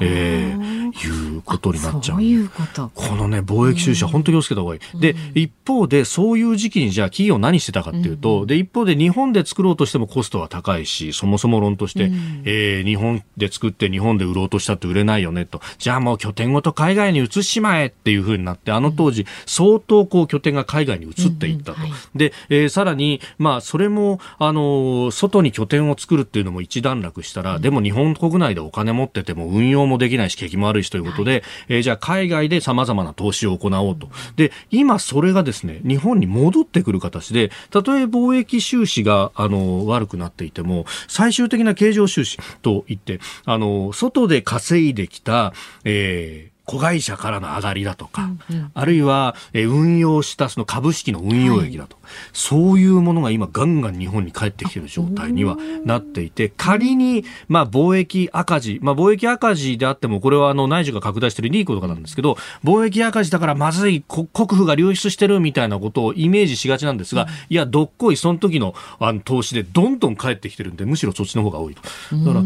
[0.00, 2.16] えー、いうことになっちゃう。
[2.16, 2.90] そういうこと。
[2.94, 5.00] このね、貿易収支は本当に気をつけた方がいい。
[5.00, 12.10] で、一方で、そういう時期にじゃあ企業何してたかっていうと、で、一方で日本で作ろうとしてもコストは高いし、そもそも論として、
[12.44, 15.60] えー、日本で作って日本で売ろうとしたって売れないよねと。
[15.78, 21.78] じゃあもう拠点ごと海外に移しまえっていうふうになって、あの当時、相当こう拠点が海外に移っていったと。
[22.14, 34.08] で、えー、さらに、まあ、それも、あの、外に拠点を作るっていうのも一段落したら、でも日本国内でお金持ってても運用もできないし、景気も悪いしということで、はい、えー、じゃあ海外で様々な投資を行おうと。
[34.36, 45.52] で、今それがですね、日本に戻ってくる形で、たとえ貿易収支が、あの、悪くなっていても、最終的な経常収支といって、あの、外で稼いできた、
[45.84, 71.82] えー、子会社からの上がりだとか、うんうん、あるいは、え運用したその株式の運用益だと、はい、そういうものが今ガンガン日本に帰ってきている状態にはなっていて、仮に、まあ、貿易赤字、まあ、貿易赤字であっても、これはあの内需が拡大しているリークとかなんですけど、貿易赤字だからまずい、国府が流出してるみたいなことをイメージしがちなんですが、うん、いや、どっこいその時のあの投資でどんどん帰ってきてるんで、むしろそっちの方が多いと。
[71.82, 72.44] だから、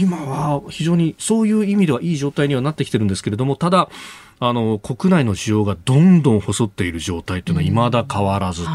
[0.00, 3.88] 今は非常にそういう意味ではいい状態にはなってきてるんですけれども、ただ、
[4.40, 8.70] あの国内の需要がどんどん細っている状態というのは未だ変わらずと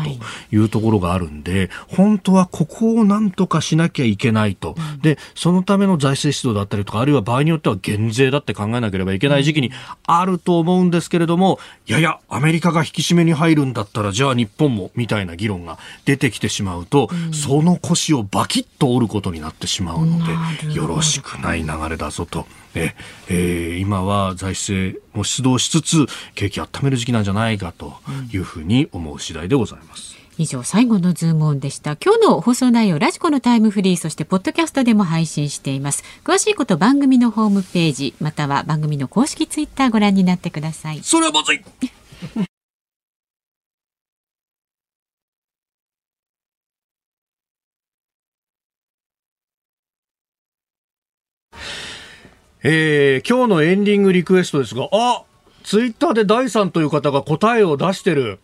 [0.56, 0.62] い。
[0.62, 9.72] うところがあるんで、本当はここをなんとかしなきゃいけないと、でそのための財政出動だったりとかあるいは場合によっては減税だって考えなければいけない時期に
[10.06, 20.20] あると思うんですけれども、いやいやアメリカが引き締めに入るんだったらじゃあ日本もみたいな議論が出てきてしまうと、その腰をバキッと折ることになってしまうの
[20.68, 22.46] で、よろしくない流れだぞと。
[22.74, 22.96] え
[23.28, 26.06] えー、今は財政も出動しつつ
[26.36, 27.96] 景気温める時期なんじゃないかと
[28.32, 30.18] いうふうに思う次第でございます。
[30.38, 31.98] 以上最後のズームオンでした。
[31.98, 36.04] 今日の放送内容ラジコのタイムフリーそしてポッドキャストでも配信しています。
[36.24, 41.02] 詳しいこと番組のホームページまたは番組の公式ツイッターご覧になってください。
[41.04, 41.62] それはまずい
[52.64, 55.24] えー、今日のエンディングリクエストですが、あ
[55.64, 58.40] ツイッターで第3という方が答えを出してる。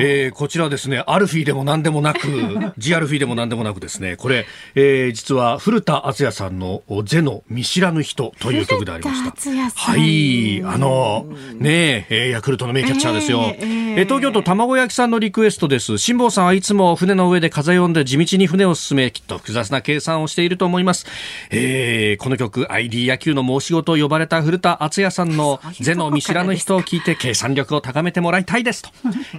[0.00, 2.28] えー、こちらですね、アルフィーでも何でもなく、
[2.78, 9.70] ジアルフィーでも何でもなくですね、これ、えー、実は古田敦也さんのゼの見知らぬ人という曲でありました。
[9.74, 13.54] はい、あの、ねえ、ヤクルトの名キャッチャーですよ。
[13.58, 15.98] えー、えー、東京都卵焼きさんのリクエストです。
[15.98, 21.06] 辛坊さんはいつも船の上で風読んで地道に船を進め、きっと複雑な計算をしていると思います。
[21.50, 28.90] えー、この曲、ID 野球の申し子と呼ばれた古田敦也さんの ゼの見知らぬ人を聞いて計算力を高めてもらいたいですと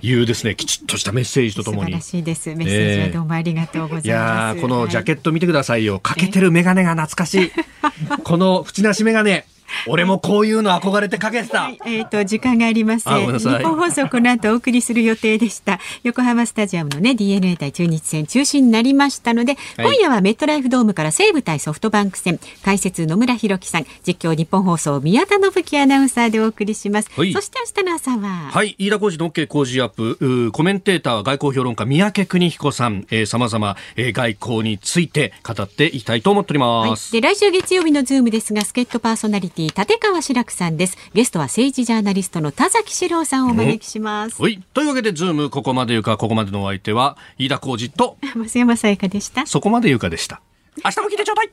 [0.01, 1.91] いうですねきちっとしたメッセージとともに。
[1.91, 2.55] 素晴らしいです。
[2.55, 5.99] メッセージはどうもありがとうございます、えー、いやこのジャケット見てくださいよ。
[5.99, 7.51] かけてる眼鏡が懐かしい。
[8.23, 9.43] この縁なし眼鏡
[9.87, 11.69] 俺もこういうの憧れてかけてた。
[11.85, 13.39] えっ、ー、と時間がありません。
[13.39, 15.79] 日本放送この後お送りする予定でした。
[16.03, 22.39] 横浜スタジアムのね DNA 対中日戦中止になりましたので、はい、今夜はメットライフドームから西武対ソフトバンク戦。
[22.63, 27.09] 解説野村弘樹さん、実況日本放送宮田信樹アナウンサーでお送りします。
[27.15, 28.51] はい、そして明日の朝は。
[28.51, 28.75] はい。
[28.77, 30.51] 飯田浩司の OK Cozy up。
[30.51, 37.15] コメンテーターは外交評論家三宅邦彦さん、えー、様々、えー、外交について語っていきたいと思っております。
[37.15, 40.97] はい、で来週月曜日のズームですが助っ人パーソナリティ立川志らくさんです。
[41.13, 49.45] ゲストは政治ジャーナリストの田崎史郎さんをお招きします、はい、というわけでズームそこまで言うかここまでのお相手は飯田浩司と 増山さやかでした。
[49.45, 50.41] そこまで言うかでした。
[50.83, 51.51] 明日も聞いてちょうだい